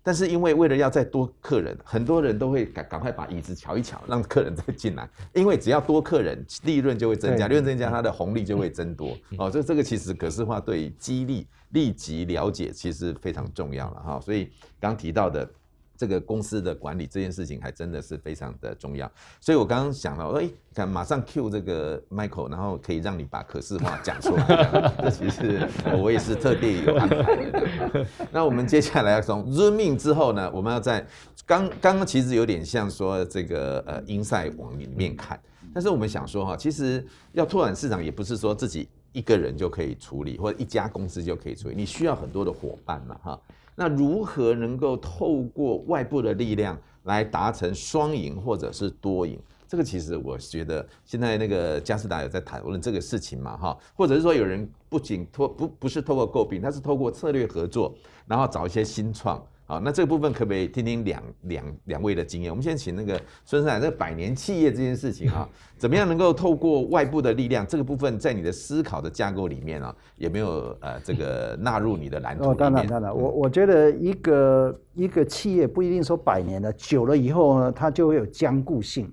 [0.01, 5.09] 但是因为为了要再多客人，很多人都会赶赶快把椅子瞧一瞧，让客人再进来。
[5.33, 9.17] 因为只要多客人，利润就会增加，利润增加，它的红利就会增多。
[9.37, 11.47] 哦，这这个其实可视化对于激励。
[11.73, 14.49] 立即了解其实非常重要了哈，所以
[14.79, 15.49] 刚提到的
[15.95, 19.09] 这个公司的管理这件事情还真的是非常的重要。
[19.39, 24.93] 所以我刚刚想了，哎，看马上 cue 这个 Michael，然后可以让你把可视化讲出来。
[25.01, 25.67] 这其实
[25.97, 28.05] 我也是特地有安排的。
[28.31, 31.05] 那我们接下来要从 Zoom in 之后呢，我们要在
[31.45, 35.39] 刚刚刚其实有点像说这个呃 inside 往里面看，
[35.73, 38.89] 但是我们想说哈，其实要拓展市场也不是说自己。
[39.13, 41.75] 一个人就可以处理，或者一家公司就可以处理。
[41.75, 43.41] 你需要很多的伙伴嘛，哈。
[43.75, 49.39] 那如何能够透过外部的力量来达成双赢或者是多赢？
[49.67, 57.95] 这个其实我觉得现在那个佳士达有在讨论这个事情嘛，哈，或者是说有人不仅透不不是透过诟病，他是透过策略合作，
[58.27, 59.43] 然后找一些新创。
[59.73, 62.51] 好，那这个部分可不可以听听两两两位的经验？
[62.51, 65.49] 我们先请那个孙生来，这个百年企业这件事情啊，
[65.79, 67.65] 怎么样能够透过外部的力量？
[67.65, 72.51] 这个部分在你的思考的架构里面啊，有没有呃这个纳入你的蓝图？
[72.51, 79.11] 哦，当然当然，我我觉得一个一个企业不一定说百年了，久了以后呢，它就会有僵固性，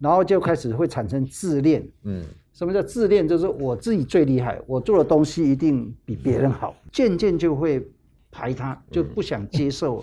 [0.00, 1.86] 然后就开始会产生自恋。
[2.02, 3.28] 嗯，什么叫自恋？
[3.28, 7.86] 就是我自己最厉害，我做的东西一定比别人好，渐渐就会。
[8.32, 10.02] 排他就不想接受，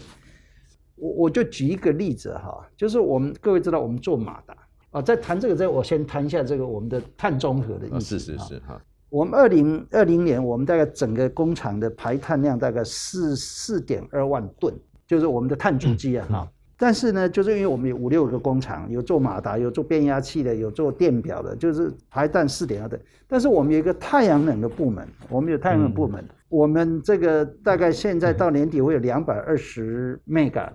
[0.96, 4.56] 我我就举一个例子哈，就是我们各位知道我们做马达
[4.92, 8.20] 啊，在谈这个之前，我先谈一下这个我们的碳中和的意思。
[8.20, 14.74] 是是是哈，我们二零二零年，我们大概整个工厂的排碳量大概四四点二万吨，
[15.08, 16.52] 就是我们的碳足迹啊哈。
[16.78, 23.02] 但是呢，就是因为我们有五六个工厂，有做马达，有做变压器的，有做电表的，就是排碳四点二吨。
[23.28, 26.22] 但是我们有一个太阳能的部门，我们有太阳能部门。
[26.22, 30.68] 嗯我们这个大概现在到年底会有两百二十 mega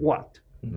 [0.00, 0.24] watt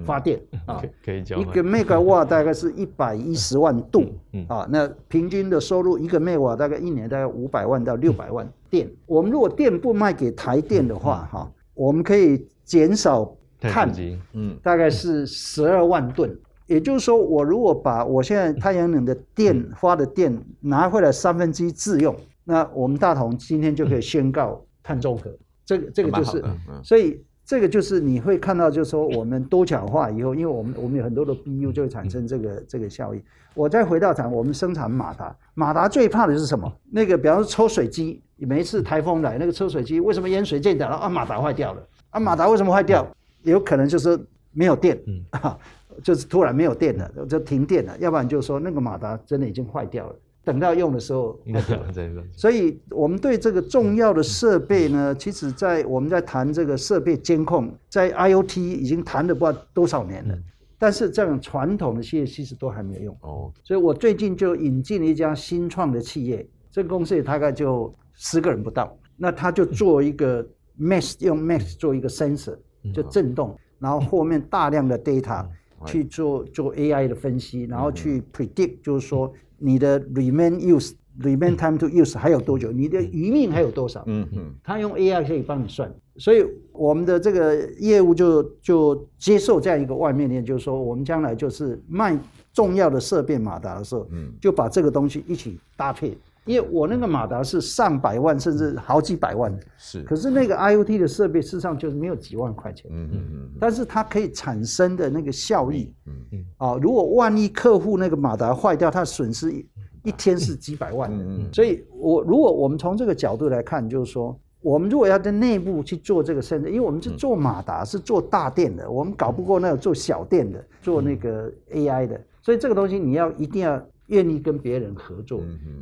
[0.06, 4.14] 发电啊，可以讲一个 mega watt 大概是一百一十万度
[4.48, 8.88] 啊，那平均的收入一个 mega watt 大概一年大概五百万到六百万电。
[9.08, 13.92] 我们如果电不卖给台电的话，哈，我们可以减少碳，
[14.34, 16.38] 嗯，大概是十二万吨。
[16.68, 22.16] 也就是说，我如果把我现在太阳能的电发的电拿回来三分之一自用。
[22.44, 25.32] 那我们大同今天就可以宣告碳中和，
[25.66, 26.44] 这个这个就是，
[26.84, 33.22] 所以这个就是你会看到，就是说我们多角化以后，因为我们我们有很多的 BU 就会产生这个这个效应。
[33.54, 36.72] 我再回到讲，我们生产马达，马达最怕的是什么？
[36.90, 40.96] 那个比方说抽水机，每一次台风来，那个抽水机为什么淹水见底了？
[40.96, 41.88] 啊，马达坏掉了。
[42.12, 43.06] 啊，马达为什么坏掉？
[43.44, 44.18] 有可能就是
[44.52, 44.98] 没有电，
[45.32, 45.58] 啊，
[46.02, 47.98] 就是突然没有电了，就停电了。
[48.00, 50.16] 要不然就是说那个马达真的已经坏掉了。
[50.44, 51.40] 等到用的时候，
[52.34, 60.36] 所以我们对这个重要的设备呢，其实，在我们在谈这个设备监控，在 IoT 已经谈了不知道多少年了，
[60.80, 63.18] 但是这样传统的企业其实都还没有用。
[63.22, 70.44] 哦，所以我最近就引进了一家新创的企业，这个公司也大概就十个人不到，那他就做一个
[70.80, 72.58] Max 用 Max 做一个 sensor，
[72.92, 75.46] 就震动，然后后面大量的 data
[75.86, 79.32] 去做做 AI 的分析，然后去 predict，就是说。
[79.62, 82.72] 你的 remain use remain time to use 还有多久？
[82.72, 84.04] 你的余命还有多少？
[84.08, 92.18] 嗯嗯，他用 AI 可以帮你算，所以我们的这个业务就就接受这样一个外面的，就是说我们将来就是卖
[92.54, 96.18] 重要的色变马达的时候，嗯，就把这个东西一起搭配。
[96.46, 99.56] 因为我那个马达是上百万甚至好几百万。
[99.56, 109.66] 的，是，可是那个 IoT 的设备事实上就是没有几万块钱，嗯嗯嗯，但是它可以产生的那个效益，嗯嗯，啊，如果万一客户那个马达坏掉，它损失一
[110.04, 111.10] 一天是几百万。
[111.12, 123.80] 的，嗯嗯，所以我如果我们从这个角度来看，就是说，我们如果要在内部去做这个生产，因为我们是做马达是做大电的，我们搞不过那个做小电的，做那个 AI 的，所以这个东西你要一定要。
[124.12, 125.42] 愿意跟别人合作，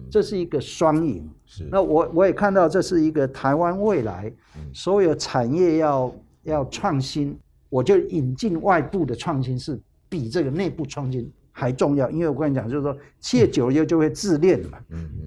[0.10, 1.30] 这是一个双赢。
[1.46, 4.32] 是，那我我也看到这是一个台湾未来
[4.74, 7.38] 所有产业要要创新，
[7.70, 12.10] 我就引进外部的创新是比这个内部创新还重要。
[12.10, 14.80] 因为我跟你讲，就是说企业久了以后就会自恋嘛，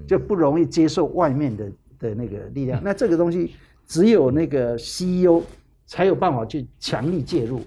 [0.09, 2.81] 就不容易接受外面的的那个力量。
[2.83, 3.55] 那这个东西
[3.87, 5.43] 只有那个 CEO。
[5.93, 7.61] 才有办法去强力介入，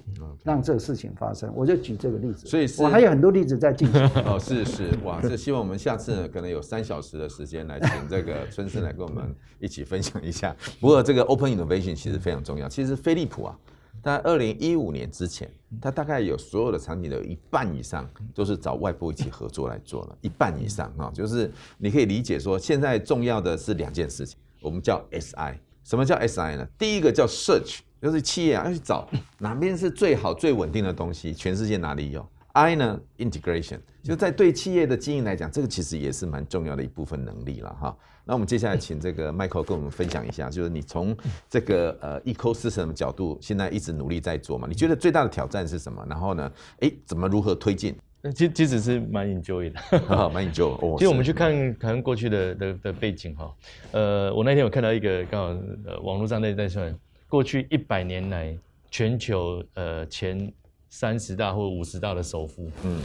[0.44, 1.48] 让这个事情发生。
[1.56, 4.02] 我就举这个例子，所以我还有很多例子在进行。
[4.26, 9.24] 哦，是是，哇，是希望我们下次呢，可能有三小时的时间来请这个春生来跟我们
[9.60, 10.56] 一起分享一下。
[10.80, 12.68] 不过这个 Open Innovation 其实非常重要。
[12.68, 13.56] 其实飞利浦啊，
[14.02, 15.48] 在二零一五年之前，
[15.80, 25.60] 它大概有所有的产品的一半以上都是找外部一起合作来做了，一半以上啊，就是你可以理解说，现在重要的是两件事情，我们叫 SI。
[25.84, 26.68] 什么叫 SI 呢？
[26.80, 27.82] 第一个叫 Search。
[28.02, 29.08] 就是企业啊，要去找
[29.40, 37.98] 哪边是最好、最稳定的东西，全世界哪里有？I 呢，integration 就在对企业的经营来讲，这个其实也是蛮重要的一部分能力了哈。
[38.24, 41.16] 那我们接下来请这个 Michael 跟我们分享一下，就是你从
[41.50, 44.68] 这个呃 ecosystem 的角度，现在一直努力在做嘛？
[44.70, 46.06] 你觉得最大的挑战是什么？
[46.10, 47.96] 然后呢，哎，怎么如何推进？
[48.36, 49.80] 其其实是蛮 enjoy 的，
[50.34, 50.72] 蛮 enjoy。
[50.82, 53.54] 哦，其实我们去看看过去的的的背景哈，
[53.92, 55.48] 呃，我那天有看到一个刚好
[55.86, 56.98] 呃网络上在在算。
[57.36, 58.58] 过去一百年来，
[58.90, 60.50] 全球呃前
[60.90, 63.02] 三十大或五十大的首富，嗯，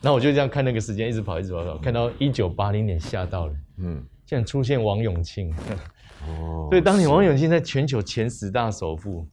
[0.00, 5.54] 那我就这样看那个时间，一直跑，一直跑，跑，看到一九八零年吓到了，嗯，现在出现王永庆。
[6.26, 9.24] 哦，所以当年王永庆在全球前十大首富，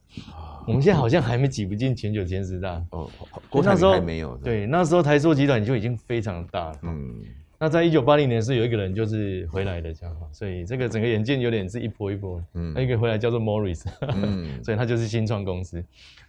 [0.64, 2.80] 我们现在好像还没挤不进全球前十大。
[2.90, 3.10] 哦，
[3.50, 4.36] 那时候还没有。
[4.36, 6.78] 对，那时候台塑集团就已经非常大了。
[6.82, 7.20] 嗯。
[7.58, 12.42] 那在一九八零年是有一个人就是回来的这样，所以这个整个眼镜有点是一波一波。
[12.54, 12.72] 嗯。
[12.74, 15.82] 那一个回来叫做 Morris，嗯， 所以他就是新创公司，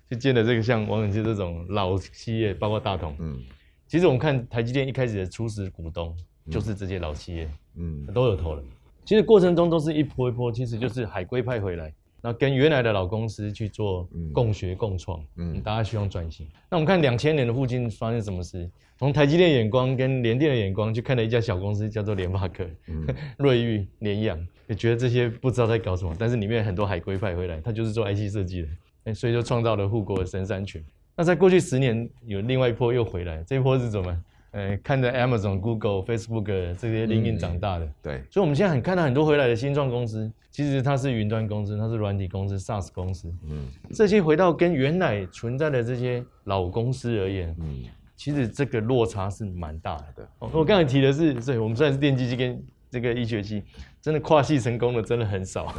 [0.09, 3.15] 就建了这个像王永庆这种老企业，包括大同。
[3.19, 3.39] 嗯。
[3.87, 6.15] 其实我们看台积电一开始的初始股东
[6.49, 8.63] 就是这些老企业，嗯，都有投了。
[9.05, 11.93] 其实过程中都是一波一波，其实就是海归派回来。
[12.27, 16.45] 那跟原来的老公司去做共学共创，嗯，大家希望转型。
[16.69, 18.69] 那我们看两千年的附近发生什么事？
[18.97, 23.07] 从台积电眼光跟联电的眼光去看了一家小公司，叫做联发科、嗯、
[23.39, 28.67] 瑞昱、联阳，也觉得这些不知道在搞什么，但是里面很多海归派回来，他就是做 IC 设计
[29.05, 30.83] 的，所以就创造了护国的神山群。
[31.15, 34.23] 那在过去十年，有另外一波又回来，这一波是怎么？
[34.57, 47.83] 呃，看着 Amazon、Google、Facebook 这些领英长大的，嗯，对，所以我们现在很看到很多回来的新创公司，其实它是云端公司，它是软体公司、SaaS 公司，嗯，这些回到跟原来存在的这些老公司而言，嗯，
[48.15, 50.27] 其实这个落差是蛮大的。
[50.39, 53.61] 哦，我刚才提的是，对，我们虽然是电机系跟这个医学系，
[54.01, 55.71] 真的跨系成功的真的很少。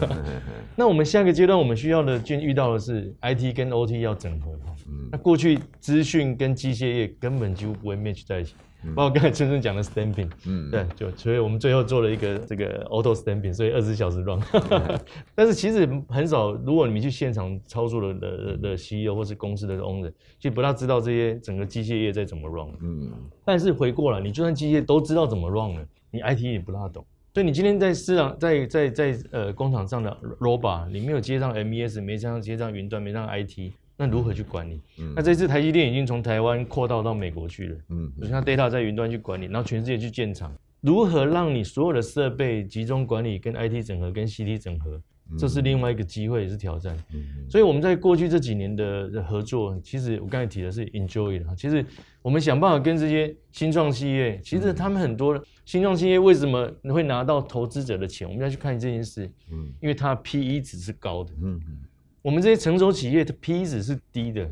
[0.77, 4.53] 那我们下个阶段我们需要的，就遇到的是 IT 跟 OT 要整合。
[4.87, 8.55] 嗯，那过去资讯跟机械业根本就不会 match 在一起。
[8.95, 14.41] 包括刚才春春讲的 stamping，嗯，对，就所以我们最后做了一个这个 auto stamping，所以二十四小时 run。
[15.35, 22.73] 但是其实很少，如果你去现场操作的的的 CEO 或是公司的 owner，其实不大知道这些整个机械业在怎么 run。
[22.81, 23.11] 嗯，
[23.45, 27.05] 但是回过来，你就算机械都知道怎么 run 了，你 IT 也不大懂。
[27.35, 33.73] 所以你今天在市场在在在，在呃工厂上的 robot，你没有接上 MES，没上接上云端，没上 IT。
[34.01, 34.81] 那如何去管理？
[35.01, 37.77] 嗯，那这次台积电已经从台湾扩到到美国去了。
[37.89, 45.03] 嗯，你看 data 在云端去管理，然后全世界去建厂，如何让你所有的设备集中管理，跟 IT 整合，跟 CT 整合，
[45.37, 46.97] 这是另外一个机会，也是挑战。
[47.13, 51.57] 嗯，所以我们在过去这几年的合作，其实我刚才提的是 enjoy 的。
[51.57, 51.85] 其实
[52.23, 58.29] 我们想办法跟这些新创企业，其实他们很多新创企业为什么会拿到投资者的钱？
[58.29, 59.29] 我们要去看这件事。
[59.51, 61.33] 嗯，因为它 PE 值是高的。
[61.43, 61.79] 嗯嗯。
[62.23, 64.51] 我们这些成熟企业的 P 值是低的，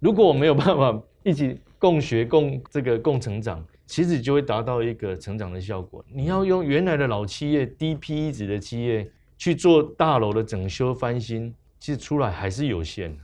[0.00, 6.04] 如果我没有办法一起共学、共这个共成长，其实就会达到一个成长的效果。
[6.12, 13.22] 你要用原来的老企业低 P 值的企业去做大楼的整修翻新，其实出来还是有限的。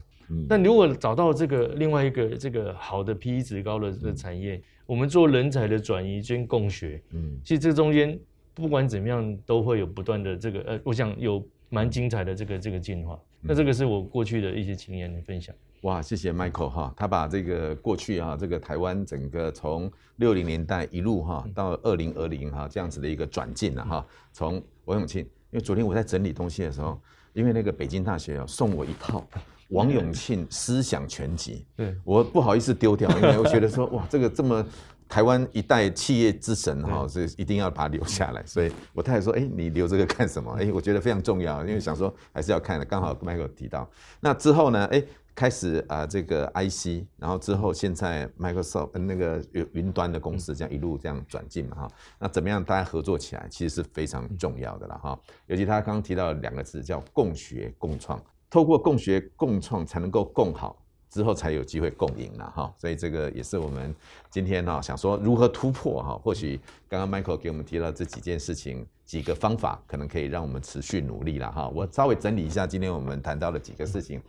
[0.49, 8.17] 那如果找到这个另外一个这个好的 P 值高的这个产业，我们做人才的转移兼共学，嗯，其实这中间
[8.53, 13.19] 不管怎么样都会有不断的这个呃，我想有蛮精彩的这个这个进化。
[13.47, 15.55] 那这个是我过去的一些经验的分享。
[15.81, 24.05] 哇，谢谢 Michael 哈，他把这个过去哈，这个台湾整个从六零年代一路哈到二零二零哈这样子的一个转进了哈。
[24.33, 26.99] 从王永庆，因为昨天我在整理东西的时候，
[27.33, 29.23] 因为那个北京大学送我一套
[29.69, 34.65] 王永庆思想全集，对，我不好意思丢掉，因为我觉得说哇，这个这么。
[35.07, 38.43] 台湾一代企业之神哈，所以一定要把它留下来。
[38.45, 42.85] 所以我太太说：“哎，你留这个干什么？”哎，我觉得非常重要，因为想说还是要看的。
[42.85, 43.89] 刚好 Michael 提到，
[44.19, 44.85] 那之后呢？
[44.87, 45.03] 哎，
[45.35, 51.87] 开始啊，这个 IC，然后之后现在 Microsoft 那个云云端的公司这样一路这样转进嘛哈。
[52.19, 55.19] 那怎么样大家合作起来，其实是非常重要的了哈。
[55.47, 60.81] 尤其他刚刚提到两个字叫共学共创，透过共学共创才能够共好。
[61.15, 63.95] 之后才有机会共赢了哈，所以这个也是我们
[64.29, 66.19] 今天呢想说如何突破哈。
[66.21, 66.59] 或许
[66.89, 71.69] 刚刚 Michael 给我们提到这几件事情，几个方法，可能可以让我们持续努力了哈。
[71.69, 74.21] 我稍微整理一下今天我们谈到的几个事情。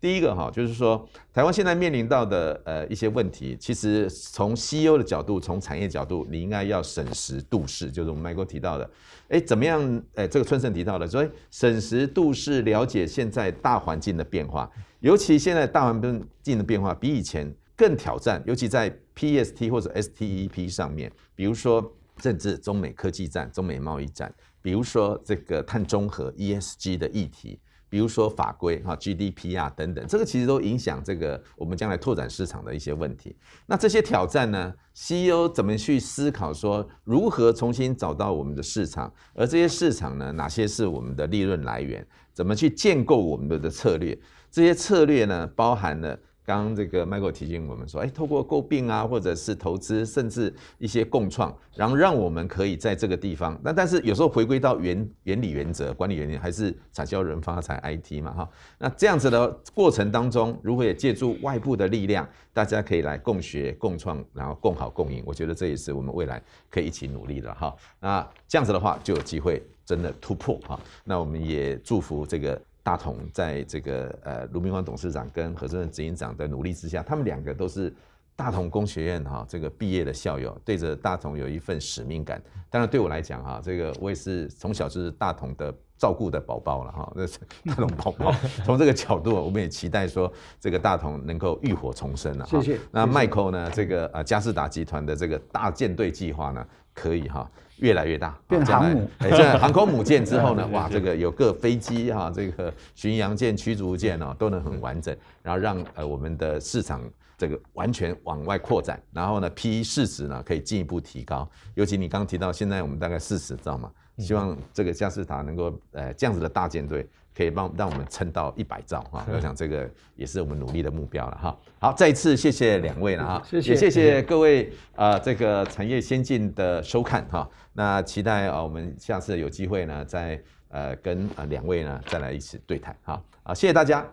[0.00, 8.88] 第一个哈，就是说台湾现在面临到的呃一些问题，其实从 CEO 的角度，从产业角度，你应该要审时度势，就是我们 Michael 提到的，
[9.26, 10.02] 哎，怎么样？
[10.14, 14.70] 哎，这个春盛提到的，所以审时度势，了解现在大环境的变化。
[15.00, 33.36] 尤其现在大环境的变化比以前更挑战，尤其在 PST 或者 STEP 上面，比如说政治、中美科技战、中美贸易战，比如说这个碳中和 ESG 的议题，比如说法规哈 GDP 啊等等，这个其实都影响这个我们将来拓展市场的一些问题。
[33.66, 39.12] 那这些挑战呢，CEO 怎么去思考说如何重新找到我们的市场？
[39.34, 42.04] 而这些市场呢，哪些是我们的利润来源？
[42.34, 44.18] 怎么去建构我们的策略？
[44.50, 53.60] 这些策略呢，包含了刚刚这个 Michael 提醒我们说，哎，透过购并啊，或者是投资，甚至一些共创，然后让我们可以在这个地方。
[53.62, 58.48] 那但是有时候回归到原原理原则，管理原理还是产销人发财 IT 嘛哈。
[58.78, 65.22] 那这样子的过程当中，如果也借助外部的力量，大家可以来共学共创，然后共好共赢。
[65.26, 67.76] 我觉得这也是我们未来可以一起努力的哈。
[68.00, 70.80] 那这样子的话，就有机会真的突破哈。
[71.04, 72.58] 那我们也祝福这个。
[72.82, 77.92] 大同在这个呃卢明光董事长跟何正任执行长的努力之下，他们两个都是
[78.34, 82.40] 大同工学院哈这个毕业的校友，对着大同有一份使命感。
[82.70, 88.32] 当然对我来讲哈，这个我也是从小就是大同的照顾的宝宝了哈，那 是大同宝宝。
[88.64, 92.46] 从这个角度，我们也期待说这个大同能够浴火重生了。
[92.46, 92.78] 谢谢。
[92.92, 96.64] 那 Michael 呢，这个呃佳士达集团的这个大舰队计划呢，
[96.98, 97.48] 可以哈。
[97.78, 99.08] 越来越大，变航母。
[99.18, 107.00] 哎，这航空母舰之后呢， 哇，这个有各飞机哈，这个巡洋舰、驱逐舰哦，都能很完整，然后让呃我们的市场
[107.36, 111.48] 这个完全往外扩展，然后呢，PE 市值呢可以进一步提高。
[111.74, 113.88] 尤其你刚刚提到，现在我们大概四十兆嘛，
[114.18, 117.08] 希望这个佳世达能够呃这样子的大舰队。
[117.38, 121.56] 可以帮让我们撑到一百兆哈，我想这个也是我们努力的目标了哈。
[121.78, 127.48] 好，再一次谢谢两位了哈，谢谢，也谢谢各位啊，这个产业先进的收看哈。
[127.74, 133.22] 那期待啊，我们下次有机会呢，再呃跟啊两位呢再来一起对谈哈。
[133.44, 134.04] 啊，谢谢大家。